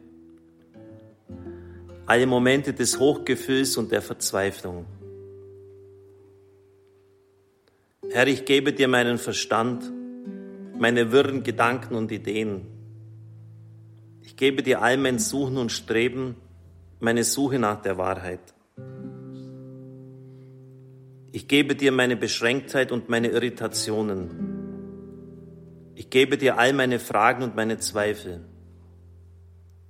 alle 2.07 2.25
Momente 2.25 2.73
des 2.73 2.99
Hochgefühls 2.99 3.77
und 3.77 3.91
der 3.91 4.01
Verzweiflung. 4.01 4.87
Herr, 8.09 8.25
ich 8.25 8.45
gebe 8.45 8.73
dir 8.73 8.87
meinen 8.87 9.19
Verstand, 9.19 9.83
meine 10.79 11.11
wirren 11.11 11.43
Gedanken 11.43 11.93
und 11.93 12.11
Ideen. 12.11 12.65
Ich 14.23 14.35
gebe 14.35 14.63
dir 14.63 14.81
all 14.81 14.97
mein 14.97 15.19
Suchen 15.19 15.57
und 15.57 15.71
Streben, 15.71 16.37
meine 16.99 17.23
Suche 17.23 17.59
nach 17.59 17.83
der 17.83 17.99
Wahrheit. 17.99 18.55
Ich 21.31 21.47
gebe 21.47 21.75
dir 21.75 21.91
meine 21.91 22.17
Beschränktheit 22.17 22.91
und 22.91 23.07
meine 23.07 23.27
Irritationen. 23.27 24.49
Ich 25.93 26.09
gebe 26.09 26.39
dir 26.39 26.57
all 26.57 26.73
meine 26.73 26.97
Fragen 26.97 27.43
und 27.43 27.55
meine 27.55 27.77
Zweifel. 27.77 28.45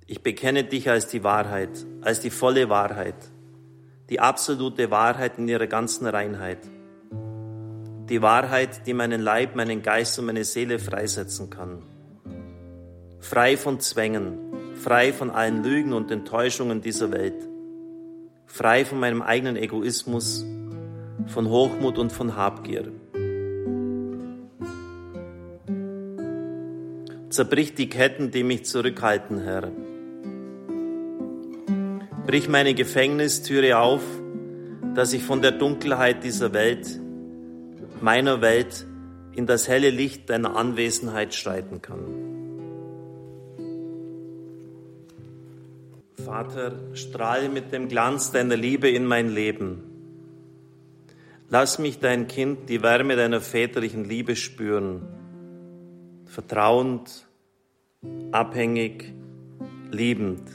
Ich 0.06 0.22
bekenne 0.22 0.64
dich 0.64 0.90
als 0.90 1.06
die 1.06 1.24
Wahrheit, 1.24 1.70
als 2.02 2.20
die 2.20 2.28
volle 2.28 2.68
Wahrheit, 2.68 3.14
die 4.10 4.20
absolute 4.20 4.90
Wahrheit 4.90 5.38
in 5.38 5.48
ihrer 5.48 5.66
ganzen 5.66 6.06
Reinheit. 6.06 6.58
Die 8.10 8.20
Wahrheit, 8.20 8.86
die 8.86 8.92
meinen 8.92 9.22
Leib, 9.22 9.56
meinen 9.56 9.80
Geist 9.80 10.18
und 10.18 10.26
meine 10.26 10.44
Seele 10.44 10.78
freisetzen 10.78 11.48
kann. 11.48 11.84
Frei 13.20 13.56
von 13.56 13.80
Zwängen, 13.80 14.36
frei 14.74 15.12
von 15.12 15.30
allen 15.30 15.62
Lügen 15.62 15.94
und 15.94 16.10
Enttäuschungen 16.10 16.82
dieser 16.82 17.12
Welt. 17.12 17.48
Frei 18.46 18.84
von 18.84 18.98
meinem 18.98 19.22
eigenen 19.22 19.56
Egoismus 19.56 20.44
von 21.26 21.48
Hochmut 21.48 21.98
und 21.98 22.12
von 22.12 22.36
Habgier. 22.36 22.90
Zerbrich 27.30 27.74
die 27.74 27.88
Ketten, 27.88 28.30
die 28.30 28.42
mich 28.42 28.64
zurückhalten, 28.64 29.40
Herr. 29.42 29.70
Brich 32.26 32.48
meine 32.48 32.74
Gefängnistüre 32.74 33.78
auf, 33.78 34.02
dass 34.94 35.12
ich 35.12 35.22
von 35.22 35.40
der 35.40 35.52
Dunkelheit 35.52 36.24
dieser 36.24 36.52
Welt, 36.52 37.00
meiner 38.00 38.40
Welt, 38.40 38.86
in 39.32 39.46
das 39.46 39.68
helle 39.68 39.90
Licht 39.90 40.28
deiner 40.28 40.56
Anwesenheit 40.56 41.34
schreiten 41.34 41.80
kann. 41.80 42.04
Vater, 46.24 46.72
strahle 46.94 47.48
mit 47.48 47.72
dem 47.72 47.88
Glanz 47.88 48.32
deiner 48.32 48.56
Liebe 48.56 48.90
in 48.90 49.06
mein 49.06 49.30
Leben 49.30 49.89
Lass 51.52 51.80
mich, 51.80 51.98
dein 51.98 52.28
Kind, 52.28 52.68
die 52.68 52.80
Wärme 52.80 53.16
deiner 53.16 53.40
väterlichen 53.40 54.04
Liebe 54.04 54.36
spüren. 54.36 55.02
Vertrauend, 56.26 57.26
abhängig, 58.30 59.12
liebend. 59.90 60.48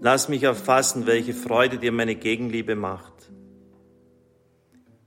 Lass 0.00 0.28
mich 0.28 0.42
erfassen, 0.42 1.06
welche 1.06 1.32
Freude 1.32 1.78
dir 1.78 1.92
meine 1.92 2.14
Gegenliebe 2.14 2.76
macht. 2.76 3.14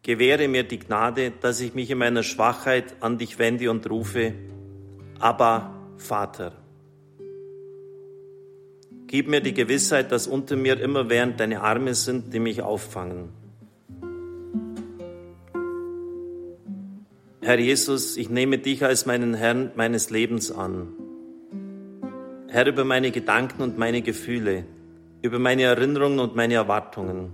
Gewähre 0.01 0.47
mir 0.47 0.63
die 0.63 0.79
Gnade, 0.79 1.31
dass 1.39 1.61
ich 1.61 1.75
mich 1.75 1.91
in 1.91 1.99
meiner 1.99 2.23
Schwachheit 2.23 2.95
an 2.99 3.19
dich 3.19 3.37
wende 3.37 3.69
und 3.69 3.87
rufe, 3.87 4.33
aber 5.19 5.75
Vater. 5.97 6.53
Gib 9.05 9.27
mir 9.27 9.41
die 9.41 9.53
Gewissheit, 9.53 10.11
dass 10.11 10.25
unter 10.25 10.55
mir 10.55 10.81
immerwährend 10.81 11.39
deine 11.39 11.61
Arme 11.61 11.93
sind, 11.93 12.33
die 12.33 12.39
mich 12.39 12.63
auffangen. 12.63 13.40
Herr 17.43 17.57
Jesus, 17.57 18.17
ich 18.17 18.29
nehme 18.29 18.59
dich 18.59 18.85
als 18.85 19.07
meinen 19.07 19.33
Herrn 19.33 19.71
meines 19.75 20.11
Lebens 20.11 20.51
an. 20.51 20.89
Herr, 22.49 22.67
über 22.67 22.85
meine 22.85 23.09
Gedanken 23.09 23.63
und 23.63 23.79
meine 23.79 24.03
Gefühle, 24.03 24.65
über 25.23 25.39
meine 25.39 25.63
Erinnerungen 25.63 26.19
und 26.19 26.35
meine 26.35 26.53
Erwartungen. 26.53 27.33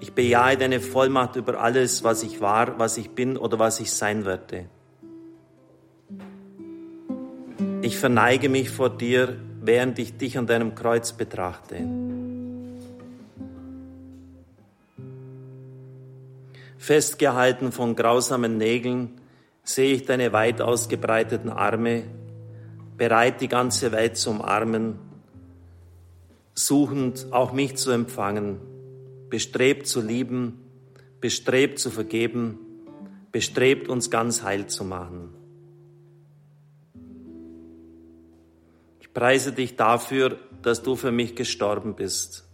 Ich 0.00 0.12
bejahe 0.12 0.58
deine 0.58 0.80
Vollmacht 0.80 1.36
über 1.36 1.58
alles, 1.58 2.04
was 2.04 2.22
ich 2.22 2.42
war, 2.42 2.78
was 2.78 2.98
ich 2.98 3.08
bin 3.10 3.38
oder 3.38 3.58
was 3.58 3.80
ich 3.80 3.92
sein 3.92 4.26
werde. 4.26 4.66
Ich 7.80 7.96
verneige 7.96 8.50
mich 8.50 8.68
vor 8.68 8.90
dir, 8.90 9.38
während 9.62 9.98
ich 9.98 10.18
dich 10.18 10.36
an 10.36 10.46
deinem 10.46 10.74
Kreuz 10.74 11.14
betrachte. 11.14 11.76
Festgehalten 16.78 17.72
von 17.72 17.96
grausamen 17.96 18.56
Nägeln 18.56 19.20
sehe 19.64 19.94
ich 19.94 20.06
deine 20.06 20.32
weit 20.32 20.60
ausgebreiteten 20.60 21.50
Arme, 21.50 22.04
bereit 22.96 23.40
die 23.40 23.48
ganze 23.48 23.92
Welt 23.92 24.16
zu 24.16 24.30
umarmen, 24.30 24.98
suchend 26.54 27.26
auch 27.32 27.52
mich 27.52 27.76
zu 27.76 27.90
empfangen, 27.90 28.60
bestrebt 29.28 29.86
zu 29.86 30.00
lieben, 30.00 30.60
bestrebt 31.20 31.78
zu 31.78 31.90
vergeben, 31.90 32.58
bestrebt 33.32 33.88
uns 33.88 34.10
ganz 34.10 34.42
heil 34.42 34.68
zu 34.68 34.84
machen. 34.84 35.34
Ich 39.00 39.12
preise 39.12 39.52
dich 39.52 39.76
dafür, 39.76 40.38
dass 40.62 40.82
du 40.82 40.96
für 40.96 41.12
mich 41.12 41.34
gestorben 41.34 41.94
bist. 41.94 42.47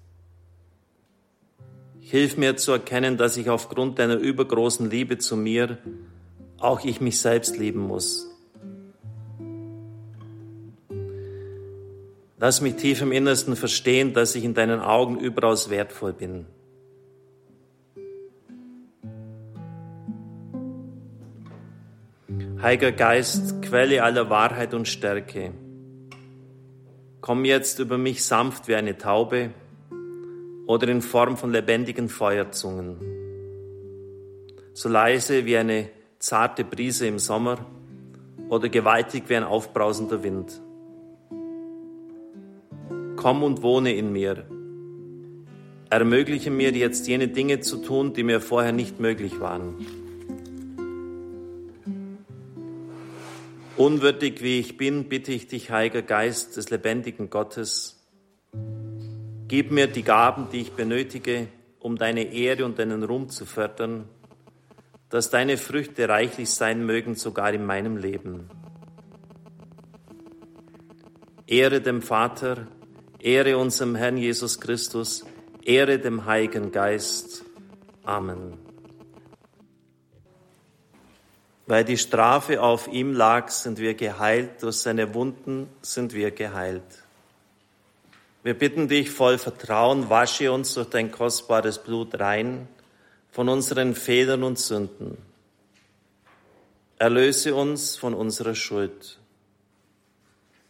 Hilf 2.07 2.37
mir 2.37 2.55
zu 2.59 2.73
erkennen, 2.73 3.17
dass 3.17 3.39
ich 3.39 3.49
aufgrund 3.49 3.99
deiner 3.99 4.17
übergroßen 4.17 4.91
Liebe 4.91 5.17
zu 5.17 5.39
mir 5.39 5.79
auch 6.59 6.85
ich 6.85 7.01
mich 7.01 7.19
selbst 7.19 7.57
lieben 7.57 7.81
muss. 7.81 8.31
Lass 12.39 12.61
mich 12.61 12.77
tief 12.77 13.01
im 13.01 13.11
Innersten 13.11 13.57
verstehen, 13.57 14.13
dass 14.13 14.35
ich 14.35 14.45
in 14.45 14.53
deinen 14.53 14.81
Augen 14.81 15.19
überaus 15.19 15.71
wertvoll 15.71 16.13
bin. 16.13 16.45
Heiliger 22.61 22.93
Geist, 22.93 23.63
Quelle 23.63 24.03
aller 24.03 24.29
Wahrheit 24.29 24.75
und 24.75 24.89
Stärke, 24.89 25.53
komm 27.23 27.47
jetzt 27.47 27.79
über 27.79 27.97
mich 27.97 28.25
sanft 28.25 28.69
wie 28.69 28.75
eine 28.75 28.99
Taube 28.99 29.55
oder 30.67 30.89
in 30.89 31.03
Form 31.03 31.37
von 31.37 31.53
lebendigen 31.53 32.09
Feuerzungen, 32.09 32.97
so 34.73 34.89
leise 34.89 35.45
wie 35.45 35.57
eine 35.57 35.91
zarte 36.19 36.65
Brise 36.65 37.07
im 37.07 37.19
Sommer 37.19 37.59
oder 38.49 38.69
gewaltig 38.69 39.25
wie 39.29 39.37
ein 39.37 39.45
aufbrausender 39.45 40.23
Wind. 40.23 40.61
Komm 43.17 43.43
und 43.43 43.63
wohne 43.63 43.95
in 43.95 44.13
mir. 44.13 44.47
Ermögliche 45.91 46.51
mir 46.51 46.73
jetzt 46.73 47.07
jene 47.07 47.29
Dinge 47.29 47.61
zu 47.61 47.77
tun, 47.79 48.13
die 48.13 48.23
mir 48.23 48.41
vorher 48.41 48.73
nicht 48.73 49.01
möglich 49.01 49.41
waren. 49.41 49.75
Unwürdig 53.77 54.43
wie 54.43 54.61
ich 54.61 54.77
bin, 54.77 55.09
bitte 55.09 55.33
ich 55.33 55.49
dich, 55.49 55.71
Heiliger 55.71 56.03
Geist 56.03 56.57
des 56.57 56.71
lebendigen 56.71 57.29
Gottes, 57.29 58.04
gib 59.55 59.71
mir 59.71 59.87
die 59.87 60.03
Gaben, 60.03 60.49
die 60.51 60.63
ich 60.63 60.73
benötige, 60.73 61.47
um 61.79 61.97
deine 61.97 62.25
Ehre 62.33 62.65
und 62.65 62.81
deinen 62.81 63.05
Ruhm 63.05 63.29
zu 63.29 63.47
fördern, 63.47 64.09
dass 65.11 65.31
deine 65.31 65.59
Früchte 65.59 66.09
reichlich 66.09 66.51
sein 66.51 66.85
mögen, 66.85 67.15
sogar 67.15 67.53
in 67.53 67.65
meinem 67.65 67.97
Leben. 67.97 68.51
Ehre 71.47 71.81
dem 71.81 72.03
Vater, 72.03 72.67
Ehre 73.21 73.57
unserem 73.57 73.95
Herrn 73.95 74.17
Jesus 74.17 74.59
Christus, 74.59 75.25
Ehre 75.63 76.01
dem 76.01 76.25
Heiligen 76.25 76.73
Geist. 76.73 77.45
Amen. 78.03 78.55
Weil 81.69 81.85
die 81.85 81.97
Strafe 81.97 82.61
auf 82.61 82.89
ihm 82.89 83.13
lag, 83.13 83.51
sind 83.51 83.79
wir 83.79 83.95
geheilt, 83.95 84.65
durch 84.65 84.79
seine 84.79 85.15
Wunden 85.15 85.69
sind 85.81 86.13
wir 86.13 86.33
geheilt. 86.33 87.04
Wir 88.45 88.53
bitten 88.53 88.89
dich 88.89 89.11
voll 89.11 89.39
Vertrauen, 89.39 90.11
wasche 90.11 90.53
uns 90.53 90.75
durch 90.75 90.91
dein 90.91 91.11
kostbares 91.11 91.79
Blut 91.79 92.21
rein 92.21 92.69
von 93.31 93.49
unseren 93.49 93.95
Fehlern 93.95 94.43
und 94.43 94.59
Sünden. 94.59 95.17
Erlöse 96.99 97.55
uns 97.55 97.97
von 97.97 98.13
unserer 98.13 98.55
Schuld. 98.55 99.19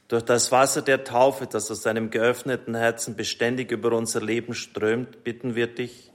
Durch 0.06 0.22
das 0.22 0.52
Wasser 0.52 0.82
der 0.82 1.02
Taufe, 1.02 1.48
das 1.48 1.68
aus 1.68 1.82
deinem 1.82 2.10
geöffneten 2.10 2.76
Herzen 2.76 3.16
beständig 3.16 3.72
über 3.72 3.90
unser 3.90 4.22
Leben 4.22 4.54
strömt, 4.54 5.24
bitten 5.24 5.56
wir 5.56 5.66
dich, 5.66 6.12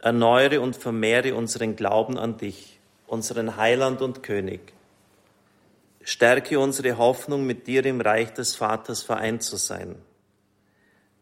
erneuere 0.00 0.60
und 0.60 0.74
vermehre 0.74 1.36
unseren 1.36 1.76
Glauben 1.76 2.18
an 2.18 2.38
dich, 2.38 2.80
unseren 3.06 3.56
Heiland 3.56 4.02
und 4.02 4.24
König. 4.24 4.72
Stärke 6.02 6.58
unsere 6.58 6.98
Hoffnung, 6.98 7.46
mit 7.46 7.68
dir 7.68 7.86
im 7.86 8.00
Reich 8.00 8.34
des 8.34 8.56
Vaters 8.56 9.00
vereint 9.00 9.44
zu 9.44 9.56
sein. 9.56 9.94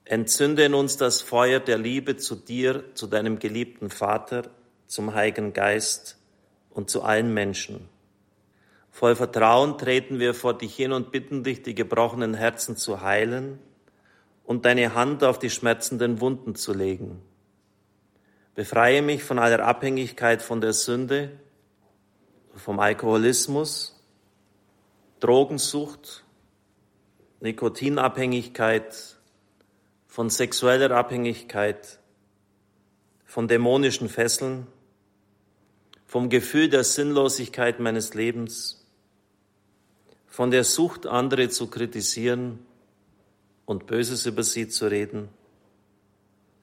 Entzünde 0.04 0.64
in 0.64 0.74
uns 0.74 0.96
das 0.96 1.20
Feuer 1.20 1.60
der 1.60 1.78
Liebe 1.78 2.16
zu 2.16 2.34
dir, 2.34 2.84
zu 2.94 3.06
deinem 3.06 3.38
geliebten 3.38 3.88
Vater, 3.88 4.50
zum 4.86 5.14
Heiligen 5.14 5.52
Geist 5.52 6.18
und 6.70 6.90
zu 6.90 7.02
allen 7.02 7.32
Menschen. 7.32 7.88
Voll 8.90 9.16
Vertrauen 9.16 9.78
treten 9.78 10.18
wir 10.18 10.34
vor 10.34 10.58
dich 10.58 10.74
hin 10.74 10.92
und 10.92 11.12
bitten 11.12 11.44
dich, 11.44 11.62
die 11.62 11.74
gebrochenen 11.74 12.34
Herzen 12.34 12.76
zu 12.76 13.00
heilen 13.00 13.58
und 14.44 14.64
deine 14.64 14.94
Hand 14.94 15.24
auf 15.24 15.38
die 15.38 15.50
schmerzenden 15.50 16.20
Wunden 16.20 16.54
zu 16.56 16.74
legen. 16.74 17.22
Befreie 18.54 19.00
mich 19.00 19.24
von 19.24 19.38
aller 19.38 19.64
Abhängigkeit 19.64 20.42
von 20.42 20.60
der 20.60 20.74
Sünde, 20.74 21.30
vom 22.54 22.80
Alkoholismus, 22.80 23.98
Drogensucht, 25.20 26.24
Nikotinabhängigkeit, 27.40 29.11
von 30.12 30.28
sexueller 30.28 30.90
Abhängigkeit, 30.90 31.98
von 33.24 33.48
dämonischen 33.48 34.10
Fesseln, 34.10 34.66
vom 36.04 36.28
Gefühl 36.28 36.68
der 36.68 36.84
Sinnlosigkeit 36.84 37.80
meines 37.80 38.12
Lebens, 38.12 38.86
von 40.26 40.50
der 40.50 40.64
Sucht, 40.64 41.06
andere 41.06 41.48
zu 41.48 41.68
kritisieren 41.68 42.58
und 43.64 43.86
Böses 43.86 44.26
über 44.26 44.42
sie 44.42 44.68
zu 44.68 44.88
reden, 44.88 45.30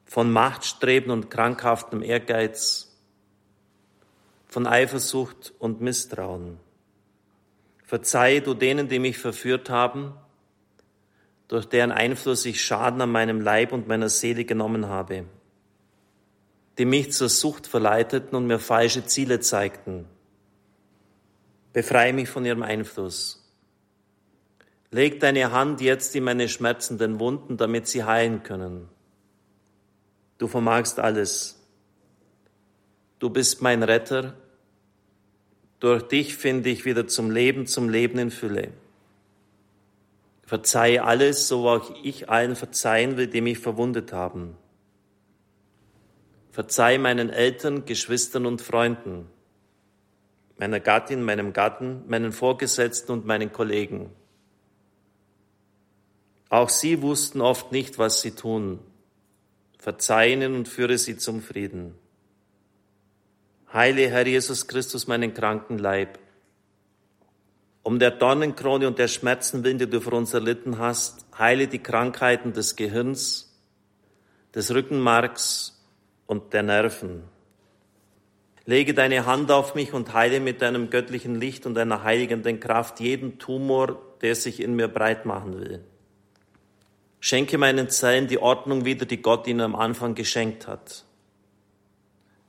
von 0.06 0.32
Machtstreben 0.32 1.10
und 1.10 1.32
krankhaftem 1.32 2.04
Ehrgeiz, 2.04 2.96
von 4.46 4.68
Eifersucht 4.68 5.54
und 5.58 5.82
Misstrauen. 5.82 6.60
Verzeih 7.84 8.42
du 8.42 8.54
denen, 8.54 8.90
die 8.90 9.00
mich 9.00 9.18
verführt 9.18 9.72
haben, 9.72 10.14
durch 11.50 11.66
deren 11.66 11.92
Einfluss 11.92 12.46
ich 12.46 12.64
Schaden 12.64 13.02
an 13.02 13.12
meinem 13.12 13.42
Leib 13.42 13.74
und 13.74 13.88
meiner 13.88 14.08
Seele 14.08 14.46
genommen 14.46 14.88
habe, 14.88 15.26
die 16.78 16.86
mich 16.86 17.12
zur 17.12 17.28
Sucht 17.28 17.68
verleiteten 17.68 18.38
und 18.38 18.48
mir 18.48 18.60
falsche 18.60 19.06
Ziele 19.06 19.40
zeigten. 19.42 20.06
Befreie 21.74 22.14
mich 22.14 22.30
von 22.30 22.46
ihrem 22.46 22.64
Einfluss. 22.64 23.52
Leg 24.92 25.20
deine 25.20 25.52
Hand 25.52 25.82
jetzt 25.82 26.16
in 26.16 26.24
meine 26.24 26.48
schmerzenden 26.48 27.20
Wunden, 27.20 27.58
damit 27.58 27.88
sie 27.88 28.04
heilen 28.04 28.44
können. 28.44 28.88
Du 30.38 30.48
vermagst 30.48 31.00
alles. 31.00 31.60
Du 33.18 33.30
bist 33.32 33.62
mein 33.62 33.84
Retter. 33.84 34.36
Durch 35.80 36.04
dich 36.04 36.36
finde 36.36 36.70
ich 36.70 36.86
wieder 36.86 37.08
zum 37.08 37.32
Leben, 37.32 37.66
zum 37.66 37.90
Leben 37.90 38.20
in 38.20 38.32
Fülle. 38.32 38.72
Verzeihe 40.50 41.04
alles, 41.04 41.48
so 41.48 41.70
auch 41.70 41.94
ich 42.02 42.28
allen 42.28 42.56
verzeihen 42.56 43.18
will, 43.18 43.28
die 43.28 43.40
mich 43.40 43.60
verwundet 43.60 44.12
haben. 44.12 44.58
Verzeih 46.50 46.98
meinen 46.98 47.30
Eltern, 47.30 47.86
Geschwistern 47.86 48.48
und 48.48 48.60
Freunden, 48.60 49.28
meiner 50.58 50.80
Gattin, 50.80 51.22
meinem 51.22 51.54
Gatten, 51.54 52.02
meinen 52.08 52.32
Vorgesetzten 52.32 53.12
und 53.12 53.28
meinen 53.28 53.52
Kollegen. 53.52 54.10
Auch 56.50 56.70
sie 56.70 57.04
wussten 57.04 57.42
oft 57.42 57.72
nicht, 57.72 58.00
was 58.00 58.22
sie 58.22 58.32
tun. 58.32 58.80
Verzeih 59.78 60.34
ihnen 60.34 60.56
und 60.56 60.68
führe 60.68 60.98
sie 60.98 61.18
zum 61.18 61.44
Frieden. 61.44 61.94
Heile 63.72 64.10
Herr 64.10 64.26
Jesus 64.26 64.66
Christus 64.66 65.06
meinen 65.06 65.32
kranken 65.36 65.78
Leib. 65.78 66.18
Um 67.90 67.98
der 67.98 68.12
Dornenkrone 68.12 68.86
und 68.86 69.00
der 69.00 69.08
Schmerzen 69.08 69.64
willen, 69.64 69.80
die 69.80 69.90
du 69.90 70.00
für 70.00 70.12
uns 70.12 70.32
erlitten 70.36 70.78
hast, 70.78 71.26
heile 71.40 71.68
die 71.68 71.80
Krankheiten 71.80 72.54
des 72.54 72.76
Gehirns, 72.76 73.60
des 74.54 74.72
Rückenmarks 74.72 75.84
und 76.28 76.54
der 76.54 76.62
Nerven. 76.62 77.24
Lege 78.68 78.94
deine 78.94 79.26
Hand 79.26 79.50
auf 79.50 79.74
mich 79.74 79.92
und 79.92 80.14
heile 80.14 80.40
mit 80.40 80.62
deinem 80.62 80.92
göttlichen 80.92 81.34
Licht 81.34 81.66
und 81.66 81.74
deiner 81.74 82.04
heiligenden 82.04 82.60
Kraft 82.60 83.00
jeden 83.00 83.40
Tumor, 83.40 84.00
der 84.22 84.36
sich 84.36 84.62
in 84.62 84.76
mir 84.76 84.88
breit 84.88 85.26
machen 85.26 85.60
will. 85.60 85.84
Schenke 87.20 87.58
meinen 87.58 87.90
Zellen 87.90 88.28
die 88.28 88.38
Ordnung 88.38 88.86
wieder, 88.86 89.08
die 89.08 89.24
Gott 89.24 89.48
ihnen 89.48 89.62
am 89.62 89.76
Anfang 89.76 90.14
geschenkt 90.14 90.68
hat. 90.68 91.06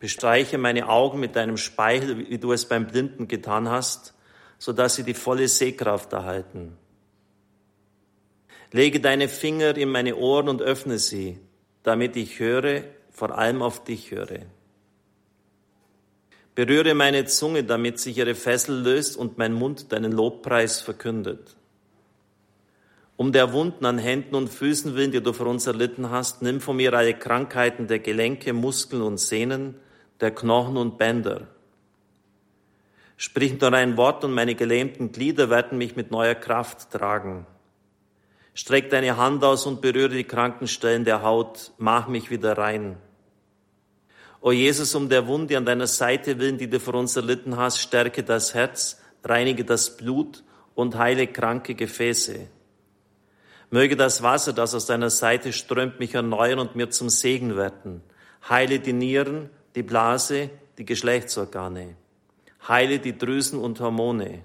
Bestreiche 0.00 0.58
meine 0.58 0.90
Augen 0.90 1.18
mit 1.18 1.34
deinem 1.34 1.56
Speichel, 1.56 2.28
wie 2.28 2.36
du 2.36 2.52
es 2.52 2.66
beim 2.66 2.86
Blinden 2.86 3.26
getan 3.26 3.70
hast, 3.70 4.12
so 4.60 4.74
dass 4.74 4.94
sie 4.94 5.04
die 5.04 5.14
volle 5.14 5.48
Sehkraft 5.48 6.12
erhalten. 6.12 6.76
Lege 8.72 9.00
deine 9.00 9.28
Finger 9.28 9.76
in 9.76 9.88
meine 9.88 10.14
Ohren 10.16 10.48
und 10.48 10.60
öffne 10.62 10.98
sie, 10.98 11.38
damit 11.82 12.14
ich 12.14 12.38
höre, 12.38 12.84
vor 13.10 13.36
allem 13.36 13.62
auf 13.62 13.82
dich 13.82 14.10
höre. 14.10 14.42
Berühre 16.54 16.94
meine 16.94 17.24
Zunge, 17.24 17.64
damit 17.64 17.98
sich 17.98 18.18
ihre 18.18 18.34
Fessel 18.34 18.82
löst 18.82 19.16
und 19.16 19.38
mein 19.38 19.54
Mund 19.54 19.92
deinen 19.92 20.12
Lobpreis 20.12 20.82
verkündet. 20.82 21.56
Um 23.16 23.32
der 23.32 23.54
Wunden 23.54 23.86
an 23.86 23.98
Händen 23.98 24.34
und 24.34 24.48
Füßen 24.48 24.94
willen, 24.94 25.10
die 25.10 25.22
du 25.22 25.32
für 25.32 25.44
uns 25.44 25.66
erlitten 25.66 26.10
hast, 26.10 26.42
nimm 26.42 26.60
von 26.60 26.76
mir 26.76 26.92
alle 26.92 27.14
Krankheiten 27.14 27.86
der 27.86 27.98
Gelenke, 27.98 28.52
Muskeln 28.52 29.02
und 29.02 29.18
Sehnen, 29.18 29.76
der 30.20 30.32
Knochen 30.32 30.76
und 30.76 30.98
Bänder. 30.98 31.48
Sprich 33.22 33.60
nur 33.60 33.74
ein 33.74 33.98
Wort 33.98 34.24
und 34.24 34.32
meine 34.32 34.54
gelähmten 34.54 35.12
Glieder 35.12 35.50
werden 35.50 35.76
mich 35.76 35.94
mit 35.94 36.10
neuer 36.10 36.34
Kraft 36.34 36.90
tragen. 36.90 37.46
Streck 38.54 38.88
deine 38.88 39.18
Hand 39.18 39.44
aus 39.44 39.66
und 39.66 39.82
berühre 39.82 40.08
die 40.08 40.24
kranken 40.24 40.66
Stellen 40.66 41.04
der 41.04 41.20
Haut, 41.20 41.72
mach 41.76 42.08
mich 42.08 42.30
wieder 42.30 42.56
rein. 42.56 42.96
O 44.40 44.52
Jesus, 44.52 44.94
um 44.94 45.10
der 45.10 45.26
Wunde 45.26 45.58
an 45.58 45.66
deiner 45.66 45.86
Seite 45.86 46.38
willen, 46.38 46.56
die 46.56 46.70
du 46.70 46.80
für 46.80 46.92
uns 46.92 47.14
erlitten 47.14 47.58
hast, 47.58 47.80
stärke 47.80 48.22
das 48.22 48.54
Herz, 48.54 48.98
reinige 49.22 49.66
das 49.66 49.98
Blut 49.98 50.42
und 50.74 50.96
heile 50.96 51.26
kranke 51.26 51.74
Gefäße. 51.74 52.48
Möge 53.68 53.96
das 53.96 54.22
Wasser, 54.22 54.54
das 54.54 54.74
aus 54.74 54.86
deiner 54.86 55.10
Seite 55.10 55.52
strömt, 55.52 56.00
mich 56.00 56.14
erneuern 56.14 56.58
und 56.58 56.74
mir 56.74 56.88
zum 56.88 57.10
Segen 57.10 57.54
werden. 57.54 58.00
Heile 58.48 58.80
die 58.80 58.94
Nieren, 58.94 59.50
die 59.74 59.82
Blase, 59.82 60.48
die 60.78 60.86
Geschlechtsorgane. 60.86 61.96
Heile 62.66 62.98
die 62.98 63.16
Drüsen 63.16 63.58
und 63.58 63.80
Hormone. 63.80 64.42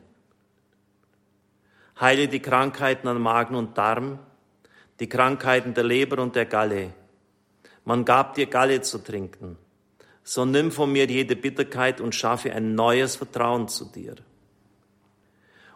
Heile 1.99 2.28
die 2.28 2.39
Krankheiten 2.39 3.07
an 3.07 3.22
Magen 3.22 3.55
und 3.55 3.78
Darm, 3.78 4.20
die 4.99 5.07
Krankheiten 5.07 5.74
der 5.74 5.84
Leber 5.84 6.22
und 6.22 6.36
der 6.36 6.45
Galle. 6.45 6.93
Man 7.84 8.03
gab 8.05 8.36
dir 8.36 8.47
Galle 8.47 8.82
zu 8.82 8.99
trinken. 8.99 9.57
So 10.24 10.43
nimm 10.43 10.72
von 10.72 10.91
mir 10.91 11.05
jede 11.05 11.36
Bitterkeit 11.36 12.01
und 12.01 12.16
schaffe 12.16 12.51
ein 12.51 12.74
neues 12.74 13.16
Vertrauen 13.16 13.68
zu 13.68 13.86
dir. 13.86 14.16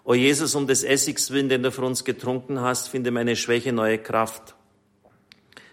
O 0.04 0.16
Jesus, 0.16 0.56
um 0.56 0.66
des 0.66 0.84
Essigs 0.84 1.30
willen, 1.30 1.50
den 1.50 1.62
du 1.62 1.72
für 1.72 1.84
uns 1.84 2.04
getrunken 2.04 2.62
hast, 2.62 2.88
finde 2.88 3.12
meine 3.12 3.36
Schwäche 3.36 3.72
neue 3.72 4.00
Kraft. 4.00 4.56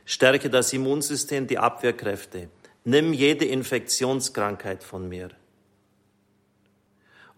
Stärke 0.04 0.50
das 0.50 0.72
Immunsystem, 0.72 1.46
die 1.46 1.58
Abwehrkräfte. 1.58 2.50
Nimm 2.84 3.14
jede 3.14 3.46
Infektionskrankheit 3.46 4.84
von 4.84 5.08
mir. 5.08 5.30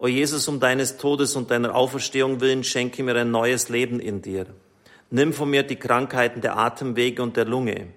O 0.01 0.07
Jesus, 0.07 0.47
um 0.47 0.61
deines 0.61 0.95
Todes 0.95 1.35
und 1.35 1.51
deiner 1.51 1.75
Auferstehung 1.75 2.39
willen, 2.39 2.63
schenke 2.63 3.03
mir 3.03 3.17
ein 3.17 3.31
neues 3.31 3.67
Leben 3.67 3.99
in 3.99 4.21
dir. 4.21 4.45
Nimm 5.11 5.33
von 5.33 5.49
mir 5.49 5.63
die 5.63 5.75
Krankheiten 5.75 6.39
der 6.39 6.57
Atemwege 6.57 7.21
und 7.21 7.35
der 7.35 7.43
Lunge. 7.43 7.87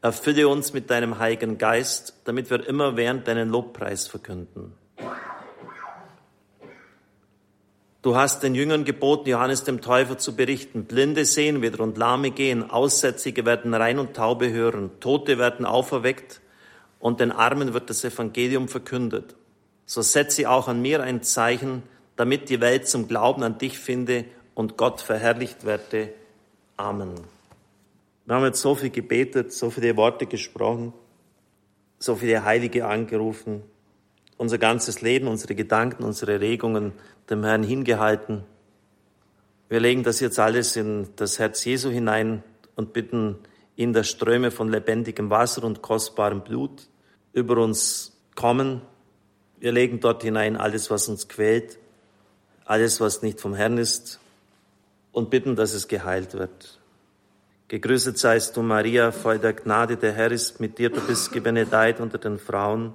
Erfülle 0.00 0.48
uns 0.48 0.72
mit 0.72 0.88
deinem 0.88 1.18
Heiligen 1.18 1.58
Geist, 1.58 2.14
damit 2.24 2.48
wir 2.48 2.66
immer 2.66 2.96
während 2.96 3.28
deinen 3.28 3.50
Lobpreis 3.50 4.06
verkünden. 4.06 4.72
Du 8.00 8.16
hast 8.16 8.42
den 8.42 8.54
Jüngern 8.54 8.86
geboten, 8.86 9.28
Johannes 9.28 9.64
dem 9.64 9.82
Täufer 9.82 10.16
zu 10.16 10.34
berichten. 10.34 10.84
Blinde 10.84 11.26
sehen 11.26 11.60
wieder 11.60 11.80
und 11.80 11.98
Lahme 11.98 12.30
gehen, 12.30 12.70
Aussätzige 12.70 13.44
werden 13.44 13.74
rein 13.74 13.98
und 13.98 14.14
taube 14.14 14.50
hören, 14.50 14.92
Tote 15.00 15.36
werden 15.36 15.66
auferweckt 15.66 16.40
und 17.00 17.20
den 17.20 17.32
Armen 17.32 17.74
wird 17.74 17.90
das 17.90 18.02
Evangelium 18.02 18.68
verkündet. 18.68 19.34
So 19.88 20.02
setze 20.02 20.50
auch 20.50 20.68
an 20.68 20.82
mir 20.82 21.02
ein 21.02 21.22
Zeichen, 21.22 21.82
damit 22.14 22.50
die 22.50 22.60
Welt 22.60 22.86
zum 22.86 23.08
Glauben 23.08 23.42
an 23.42 23.56
dich 23.56 23.78
finde 23.78 24.26
und 24.54 24.76
Gott 24.76 25.00
verherrlicht 25.00 25.64
werde. 25.64 26.12
Amen. 26.76 27.14
Wir 28.26 28.34
haben 28.34 28.44
jetzt 28.44 28.60
so 28.60 28.74
viel 28.74 28.90
gebetet, 28.90 29.50
so 29.54 29.70
viele 29.70 29.96
Worte 29.96 30.26
gesprochen, 30.26 30.92
so 31.98 32.16
viele 32.16 32.44
Heilige 32.44 32.86
angerufen, 32.86 33.62
unser 34.36 34.58
ganzes 34.58 35.00
Leben, 35.00 35.26
unsere 35.26 35.54
Gedanken, 35.54 36.04
unsere 36.04 36.38
Regungen 36.38 36.92
dem 37.30 37.42
Herrn 37.42 37.62
hingehalten. 37.62 38.44
Wir 39.70 39.80
legen 39.80 40.02
das 40.02 40.20
jetzt 40.20 40.38
alles 40.38 40.76
in 40.76 41.08
das 41.16 41.38
Herz 41.38 41.64
Jesu 41.64 41.88
hinein 41.88 42.42
und 42.76 42.92
bitten 42.92 43.38
ihn, 43.74 43.94
dass 43.94 44.10
Ströme 44.10 44.50
von 44.50 44.68
lebendigem 44.70 45.30
Wasser 45.30 45.64
und 45.64 45.80
kostbarem 45.80 46.42
Blut 46.42 46.88
über 47.32 47.56
uns 47.56 48.20
kommen. 48.34 48.82
Wir 49.60 49.72
legen 49.72 50.00
dort 50.00 50.22
hinein 50.22 50.56
alles, 50.56 50.90
was 50.90 51.08
uns 51.08 51.28
quält, 51.28 51.78
alles, 52.64 53.00
was 53.00 53.22
nicht 53.22 53.40
vom 53.40 53.54
Herrn 53.54 53.78
ist 53.78 54.20
und 55.12 55.30
bitten, 55.30 55.56
dass 55.56 55.72
es 55.72 55.88
geheilt 55.88 56.34
wird. 56.34 56.78
Gegrüßet 57.66 58.16
seist 58.16 58.56
du, 58.56 58.62
Maria, 58.62 59.10
voll 59.10 59.38
der 59.38 59.52
Gnade, 59.52 59.96
der 59.96 60.12
Herr 60.12 60.30
ist 60.30 60.60
mit 60.60 60.78
dir, 60.78 60.90
du 60.90 61.00
bist 61.00 61.32
gebenedeit 61.32 62.00
unter 62.00 62.18
den 62.18 62.38
Frauen 62.38 62.94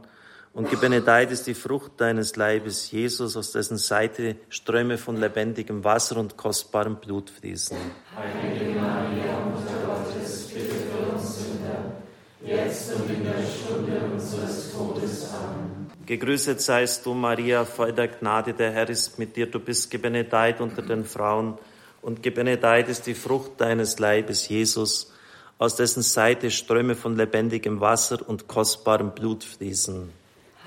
und 0.53 0.70
gebenedeit 0.70 1.32
ist 1.32 1.47
die 1.47 1.53
Frucht 1.53 1.93
deines 1.97 2.36
Leibes, 2.38 2.91
Jesus, 2.91 3.36
aus 3.36 3.51
dessen 3.51 3.78
Seite 3.78 4.38
Ströme 4.49 4.97
von 4.97 5.18
lebendigem 5.18 5.84
Wasser 5.84 6.18
und 6.18 6.38
kostbarem 6.38 6.95
Blut 6.95 7.30
fließen. 7.30 7.78
Heilige 8.16 8.80
Maria, 8.80 9.39
Mutter 9.45 9.86
Gottes, 9.86 10.47
bitte 10.47 10.76
für 10.76 11.14
uns 11.14 11.39
Sünder, 11.39 11.97
jetzt 12.43 12.93
und 12.93 13.09
in 13.09 13.24
der 13.24 13.43
Stunde 13.43 13.99
unseres 14.14 14.72
Todes. 14.72 15.30
Amen. 15.34 15.73
Gegrüßet 16.06 16.60
seist 16.60 17.06
du, 17.06 17.14
Maria, 17.14 17.64
voll 17.64 17.93
der 17.93 18.10
Gnade, 18.10 18.54
der 18.54 18.72
Herr 18.72 18.89
ist 18.89 19.18
mit 19.20 19.38
dir, 19.38 19.45
du 19.45 19.60
bist 19.60 19.89
gebenedeit 19.89 20.60
unter 20.60 20.82
den 20.82 21.06
Frauen, 21.06 21.58
und 22.01 22.22
gebenedeit 22.22 22.89
ist 22.89 23.08
die 23.08 23.14
Frucht 23.14 23.51
deines 23.60 23.99
Leibes, 23.99 24.49
Jesus, 24.49 25.14
aus 25.58 25.78
dessen 25.78 26.04
Seite 26.04 26.51
Ströme 26.51 26.95
von 26.95 27.16
lebendigem 27.16 27.80
Wasser 27.80 28.20
und 28.28 28.49
kostbarem 28.49 29.12
Blut 29.12 29.45
fließen. 29.45 30.10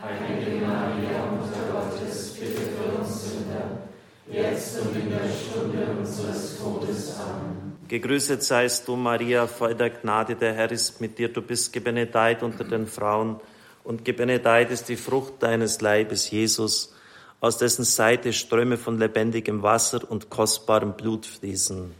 Heilige 0.01 0.65
Maria, 0.65 1.27
Mutter 1.27 1.71
Gottes, 1.71 2.29
bitte 2.41 2.63
für 2.63 2.99
uns 2.99 3.25
Sünder, 3.25 3.83
jetzt 4.31 4.81
und 4.81 4.97
in 4.97 5.11
der 5.11 5.19
Stunde 5.19 5.87
unseres 5.99 6.59
Todes. 6.59 7.15
Amen. 7.21 7.77
Gegrüßet 7.89 8.43
seist 8.43 8.89
du, 8.89 8.97
Maria, 8.97 9.47
voll 9.47 9.75
der 9.75 9.91
Gnade, 9.91 10.35
der 10.35 10.55
Herr 10.55 10.73
ist 10.73 10.99
mit 11.03 11.19
dir, 11.19 11.31
du 11.31 11.43
bist 11.43 11.75
gebenedeit 11.75 12.43
unter 12.43 12.65
den 12.65 12.87
Frauen, 12.87 13.39
und 13.87 14.05
gebenedeit 14.05 14.73
ist 14.73 14.89
die 14.89 14.97
Frucht 14.97 15.35
deines 15.41 15.81
Leibes, 15.81 16.31
Jesus, 16.31 16.93
aus 17.41 17.57
dessen 17.57 17.85
Seite 17.85 18.33
Ströme 18.33 18.79
von 18.79 18.99
lebendigem 18.99 19.63
Wasser 19.63 20.01
und 20.11 20.29
kostbarem 20.29 20.95
Blut 20.95 21.25
fließen. 21.25 21.95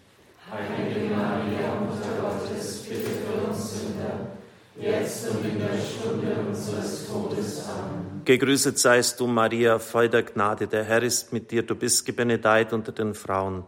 Heilige 0.51 1.15
Maria, 1.15 1.75
Mutter 1.81 2.11
Gottes, 2.21 2.79
bitte 2.89 3.11
für 3.25 3.49
uns 3.49 3.71
Sünder, 3.73 4.33
jetzt 4.81 5.29
und 5.29 5.45
in 5.45 5.61
der 5.61 5.79
Stunde 5.79 6.35
unseres 6.49 7.07
Todes. 7.07 7.63
Amen. 7.69 8.23
Gegrüßet 8.25 8.77
seist 8.77 9.21
du, 9.21 9.29
Maria, 9.29 9.79
voll 9.79 10.09
der 10.09 10.25
Gnade, 10.25 10.67
der 10.67 10.83
Herr 10.83 11.05
ist 11.05 11.33
mit 11.33 11.53
dir, 11.53 11.63
du 11.63 11.77
bist 11.77 12.05
gebenedeit 12.05 12.73
unter 12.73 12.91
den 12.91 13.15
Frauen, 13.15 13.65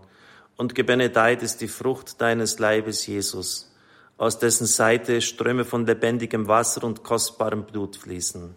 und 0.57 0.75
gebenedeit 0.75 1.45
ist 1.45 1.61
die 1.61 1.69
Frucht 1.69 2.21
deines 2.21 2.59
Leibes, 2.59 3.07
Jesus, 3.07 3.68
aus 4.19 4.39
dessen 4.39 4.67
Seite 4.67 5.21
Ströme 5.21 5.65
von 5.65 5.87
lebendigem 5.87 6.49
Wasser 6.49 6.85
und 6.85 7.05
kostbarem 7.05 7.65
Blut 7.65 7.97
fließen. 7.97 8.55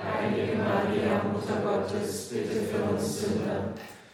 Heilige 0.00 0.56
Maria, 0.58 1.22
Mutter 1.32 1.60
Gottes, 1.64 2.28
bitte 2.30 2.60
für 2.66 2.82
uns 2.84 3.22
Sünder, 3.22 3.72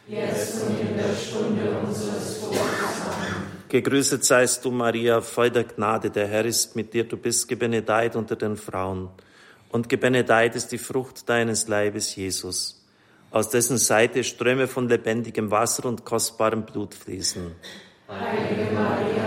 jetzt 0.08 0.62
und 0.62 0.80
in 0.80 0.96
der 0.96 1.14
Stunde 1.14 1.78
unseres 1.84 2.40
Todes. 2.40 2.58
Amen. 2.60 3.44
Gegrüßet 3.68 4.24
seist 4.24 4.64
du, 4.64 4.70
Maria, 4.70 5.20
voll 5.20 5.50
der 5.50 5.64
Gnade, 5.64 6.10
der 6.10 6.28
Herr 6.28 6.44
ist 6.44 6.76
mit 6.76 6.94
dir, 6.94 7.04
du 7.04 7.16
bist 7.16 7.48
gebenedeit 7.48 8.14
unter 8.14 8.36
den 8.36 8.56
Frauen, 8.56 9.08
und 9.70 9.88
gebenedeit 9.88 10.54
ist 10.54 10.70
die 10.70 10.78
Frucht 10.78 11.28
deines 11.28 11.66
Leibes, 11.66 12.14
Jesus, 12.14 12.86
aus 13.32 13.50
dessen 13.50 13.78
Seite 13.78 14.22
Ströme 14.22 14.68
von 14.68 14.88
lebendigem 14.88 15.50
Wasser 15.50 15.86
und 15.86 16.04
kostbarem 16.04 16.64
Blut 16.64 16.94
fließen. 16.94 17.50
Heilige 18.08 18.72
Maria, 18.72 19.23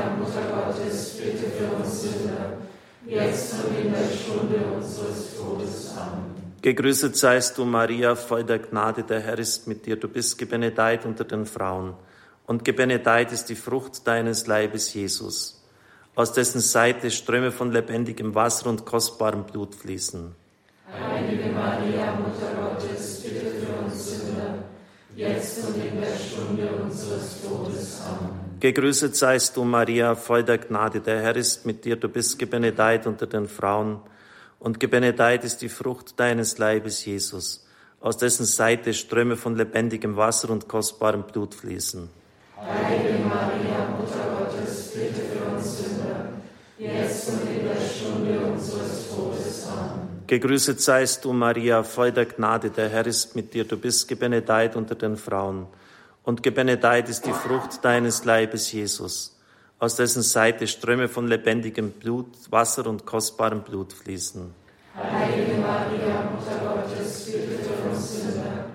jetzt 3.07 3.53
und 3.63 3.85
in 3.85 3.91
der 3.91 4.09
Stunde 4.09 4.57
unseres 4.75 5.35
Todes. 5.37 5.91
Amen. 5.97 6.37
Gegrüßet 6.61 7.15
seist 7.15 7.57
du, 7.57 7.65
Maria, 7.65 8.15
voll 8.15 8.43
der 8.43 8.59
Gnade, 8.59 9.03
der 9.03 9.21
Herr 9.21 9.39
ist 9.39 9.67
mit 9.67 9.85
dir, 9.85 9.95
du 9.95 10.07
bist 10.07 10.37
gebenedeit 10.37 11.05
unter 11.05 11.23
den 11.23 11.45
Frauen, 11.45 11.93
und 12.45 12.65
gebenedeit 12.65 13.31
ist 13.31 13.45
die 13.45 13.55
Frucht 13.55 14.07
deines 14.07 14.47
Leibes, 14.47 14.93
Jesus, 14.93 15.63
aus 16.15 16.33
dessen 16.33 16.59
Seite 16.59 17.11
Ströme 17.11 17.51
von 17.51 17.71
lebendigem 17.71 18.33
Wasser 18.35 18.69
und 18.69 18.85
kostbarem 18.85 19.43
Blut 19.43 19.75
fließen. 19.75 20.35
Heilige 20.91 21.49
Maria, 21.49 22.15
Mutter 22.15 22.53
Gottes, 22.59 23.21
bitte 23.21 23.51
für 23.51 23.85
uns 23.85 24.09
Sünder, 24.09 24.55
jetzt 25.15 25.63
und 25.65 25.75
in 25.75 26.01
der 26.01 26.17
Stunde 26.17 26.69
unseres 26.83 27.41
Todes. 27.41 28.01
Amen. 28.01 28.46
Gegrüßet 28.59 29.15
seist 29.15 29.55
du, 29.55 29.63
Maria, 29.63 30.15
voll 30.15 30.43
der 30.43 30.57
Gnade, 30.57 30.99
der 30.99 31.21
Herr 31.21 31.35
ist 31.35 31.67
mit 31.67 31.85
dir, 31.85 31.95
du 31.95 32.09
bist 32.09 32.39
gebenedeit 32.39 33.05
unter 33.05 33.27
den 33.27 33.47
Frauen, 33.47 33.99
und 34.59 34.79
gebenedeit 34.79 35.43
ist 35.43 35.61
die 35.61 35.69
Frucht 35.69 36.19
deines 36.19 36.57
Leibes, 36.57 37.05
Jesus, 37.05 37.67
aus 38.01 38.17
dessen 38.17 38.45
Seite 38.45 38.95
Ströme 38.95 39.35
von 39.35 39.55
lebendigem 39.55 40.17
Wasser 40.17 40.49
und 40.49 40.67
kostbarem 40.67 41.21
Blut 41.21 41.53
fließen. 41.53 42.09
Heilige 42.59 43.19
Maria, 43.25 43.95
Mutter 43.95 44.25
Gottes, 44.39 44.91
bitte 44.91 45.21
für 45.21 45.55
uns 45.55 45.77
Sünder, 45.77 46.29
jetzt 46.79 47.29
und 47.29 47.47
in 47.47 47.63
der 47.63 47.75
Stunde 47.75 48.39
unseres 48.39 49.07
Todes. 49.09 49.67
Amen. 49.67 50.23
Gegrüßet 50.25 50.81
seist 50.81 51.23
du, 51.23 51.31
Maria, 51.31 51.83
voll 51.83 52.11
der 52.11 52.25
Gnade, 52.25 52.71
der 52.71 52.89
Herr 52.89 53.05
ist 53.05 53.35
mit 53.35 53.53
dir, 53.53 53.65
du 53.65 53.77
bist 53.77 54.07
gebenedeit 54.07 54.75
unter 54.75 54.95
den 54.95 55.15
Frauen, 55.15 55.67
und 56.27 56.43
gebenedeit 56.43 57.07
ist 57.07 57.25
die 57.25 57.31
Frucht 57.31 57.85
deines 57.85 58.25
Leibes, 58.25 58.69
Jesus, 58.73 59.39
aus 59.79 59.95
dessen 59.95 60.21
Seite 60.21 60.67
Ströme 60.67 61.07
von 61.07 61.25
lebendigem 61.25 61.91
Blut, 61.91 62.27
Wasser 62.49 62.85
und 62.85 63.05
kostbarem 63.05 63.61
Blut 63.61 63.93
fließen. 63.93 64.53
Heilige 64.93 65.53
Maria, 65.53 66.29
Mutter 66.29 66.83
Gottes, 66.83 67.27
bitte 67.27 67.63
für 67.63 67.89
uns 67.89 68.11
Sünder, 68.11 68.65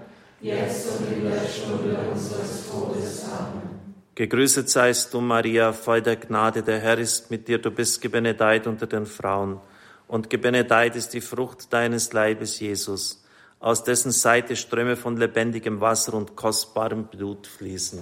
jetzt 0.40 0.98
und 0.98 1.12
in 1.12 1.30
der 1.30 1.46
Stunde 1.46 1.98
unseres 2.10 2.70
Todes. 2.70 3.26
Amen. 3.26 3.96
Gegrüßet 4.14 4.70
seist 4.70 5.12
du, 5.12 5.20
Maria, 5.20 5.74
voll 5.74 6.00
der 6.00 6.16
Gnade, 6.16 6.62
der 6.62 6.80
Herr 6.80 6.96
ist 6.96 7.30
mit 7.30 7.48
dir, 7.48 7.58
du 7.58 7.70
bist 7.70 8.00
gebenedeit 8.00 8.66
unter 8.66 8.86
den 8.86 9.04
Frauen. 9.04 9.60
Und 10.08 10.30
gebenedeit 10.30 10.96
ist 10.96 11.10
die 11.10 11.20
Frucht 11.20 11.70
deines 11.70 12.14
Leibes, 12.14 12.60
Jesus, 12.60 13.21
aus 13.62 13.84
dessen 13.84 14.10
Seite 14.10 14.56
Ströme 14.56 14.96
von 14.96 15.16
lebendigem 15.16 15.80
Wasser 15.80 16.14
und 16.14 16.36
kostbarem 16.36 17.04
Blut 17.04 17.46
fließen. 17.46 18.00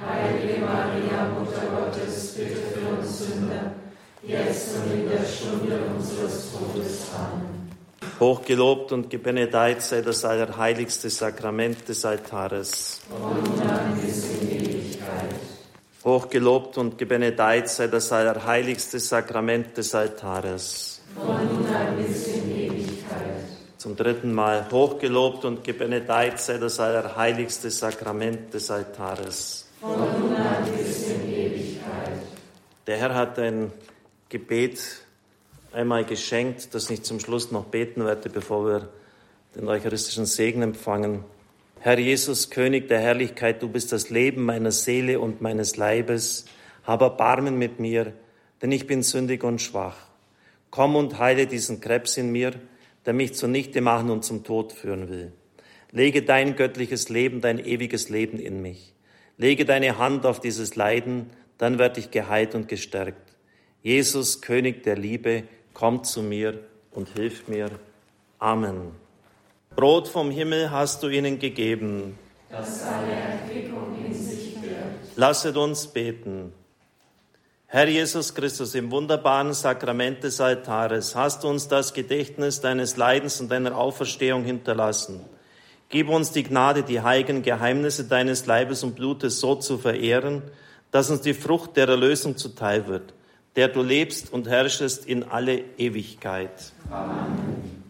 Heilige 0.00 0.60
Maria, 0.60 1.28
Mutter 1.38 1.66
Gottes, 1.76 2.34
bitte 2.36 2.56
für 2.72 2.88
uns 2.88 3.18
Sünder, 3.18 3.72
jetzt 4.22 4.76
und 4.76 4.92
in 4.92 5.08
der 5.10 5.24
Stunde 5.24 5.78
unseres 5.94 6.52
Todes. 6.52 7.08
Amen. 7.14 7.70
Hochgelobt 8.20 8.92
und 8.92 9.10
gebenedeit 9.10 9.82
sei 9.82 10.00
das 10.02 10.24
allerheiligste 10.24 11.10
Sakrament 11.10 11.88
des 11.88 12.04
Altares. 12.04 13.00
Und 13.10 13.58
dann 13.58 14.00
bis 14.00 14.24
in 14.30 14.50
Ewigkeit. 14.50 15.34
Hochgelobt 16.04 16.78
und 16.78 16.96
gebenedeit 16.96 17.68
sei 17.68 17.88
das 17.88 18.12
allerheiligste 18.12 19.00
Sakrament 19.00 19.76
des 19.76 19.94
Altares. 19.96 21.02
Von 21.16 21.64
dann 21.64 21.96
bis 21.96 22.28
in 22.28 22.34
Ewigkeit. 22.34 22.61
Zum 23.82 23.96
dritten 23.96 24.32
Mal 24.32 24.70
hochgelobt 24.70 25.44
und 25.44 25.64
gebenedeit 25.64 26.40
sei 26.40 26.58
das 26.58 26.78
allerheiligste 26.78 27.68
Sakrament 27.68 28.54
des 28.54 28.70
Altares. 28.70 29.66
Von. 29.80 30.36
Der 32.86 32.96
Herr 32.96 33.12
hat 33.12 33.40
ein 33.40 33.72
Gebet 34.28 34.78
einmal 35.72 36.04
geschenkt, 36.04 36.72
das 36.76 36.90
ich 36.90 37.02
zum 37.02 37.18
Schluss 37.18 37.50
noch 37.50 37.64
beten 37.64 38.04
werde, 38.04 38.30
bevor 38.30 38.66
wir 38.66 38.88
den 39.56 39.66
eucharistischen 39.66 40.26
Segen 40.26 40.62
empfangen. 40.62 41.24
Herr 41.80 41.98
Jesus, 41.98 42.50
König 42.50 42.86
der 42.86 43.00
Herrlichkeit, 43.00 43.60
du 43.62 43.68
bist 43.68 43.90
das 43.90 44.10
Leben 44.10 44.44
meiner 44.44 44.70
Seele 44.70 45.18
und 45.18 45.40
meines 45.40 45.76
Leibes. 45.76 46.44
Hab 46.84 47.00
Erbarmen 47.00 47.58
mit 47.58 47.80
mir, 47.80 48.12
denn 48.62 48.70
ich 48.70 48.86
bin 48.86 49.02
sündig 49.02 49.42
und 49.42 49.60
schwach. 49.60 49.96
Komm 50.70 50.94
und 50.94 51.18
heile 51.18 51.48
diesen 51.48 51.80
Krebs 51.80 52.16
in 52.16 52.30
mir, 52.30 52.52
der 53.06 53.12
mich 53.12 53.34
zunichte 53.34 53.80
machen 53.80 54.10
und 54.10 54.24
zum 54.24 54.44
Tod 54.44 54.72
führen 54.72 55.08
will. 55.08 55.32
Lege 55.90 56.22
dein 56.22 56.56
göttliches 56.56 57.08
Leben, 57.08 57.40
dein 57.40 57.58
ewiges 57.58 58.08
Leben 58.08 58.38
in 58.38 58.62
mich. 58.62 58.94
Lege 59.36 59.64
deine 59.64 59.98
Hand 59.98 60.24
auf 60.24 60.40
dieses 60.40 60.76
Leiden, 60.76 61.30
dann 61.58 61.78
werde 61.78 62.00
ich 62.00 62.10
geheilt 62.10 62.54
und 62.54 62.68
gestärkt. 62.68 63.34
Jesus, 63.82 64.40
König 64.40 64.82
der 64.84 64.96
Liebe, 64.96 65.44
komm 65.74 66.04
zu 66.04 66.22
mir 66.22 66.60
und 66.92 67.08
hilf 67.10 67.48
mir. 67.48 67.70
Amen. 68.38 68.92
Brot 69.74 70.08
vom 70.08 70.30
Himmel 70.30 70.70
hast 70.70 71.02
du 71.02 71.08
ihnen 71.08 71.38
gegeben. 71.38 72.18
Das 72.50 72.84
alle 72.84 73.12
Erquickung 73.12 73.96
in 74.04 74.14
sich 74.14 74.54
birgt. 74.60 75.16
Lasset 75.16 75.56
uns 75.56 75.86
beten. 75.86 76.52
Herr 77.74 77.88
Jesus 77.88 78.34
Christus, 78.34 78.74
im 78.74 78.90
wunderbaren 78.90 79.54
Sakrament 79.54 80.22
des 80.22 80.42
Altares 80.42 81.16
hast 81.16 81.42
du 81.42 81.48
uns 81.48 81.68
das 81.68 81.94
Gedächtnis 81.94 82.60
deines 82.60 82.98
Leidens 82.98 83.40
und 83.40 83.50
deiner 83.50 83.78
Auferstehung 83.78 84.44
hinterlassen. 84.44 85.24
Gib 85.88 86.10
uns 86.10 86.32
die 86.32 86.42
Gnade, 86.42 86.82
die 86.82 87.00
heiligen 87.00 87.40
Geheimnisse 87.40 88.04
deines 88.04 88.44
Leibes 88.44 88.84
und 88.84 88.94
Blutes 88.94 89.40
so 89.40 89.54
zu 89.54 89.78
verehren, 89.78 90.42
dass 90.90 91.08
uns 91.08 91.22
die 91.22 91.32
Frucht 91.32 91.78
der 91.78 91.88
Erlösung 91.88 92.36
zuteil 92.36 92.88
wird, 92.88 93.14
der 93.56 93.68
du 93.68 93.80
lebst 93.80 94.30
und 94.30 94.50
herrschest 94.50 95.06
in 95.06 95.24
alle 95.24 95.64
Ewigkeit. 95.78 96.74
Amen. 96.90 97.81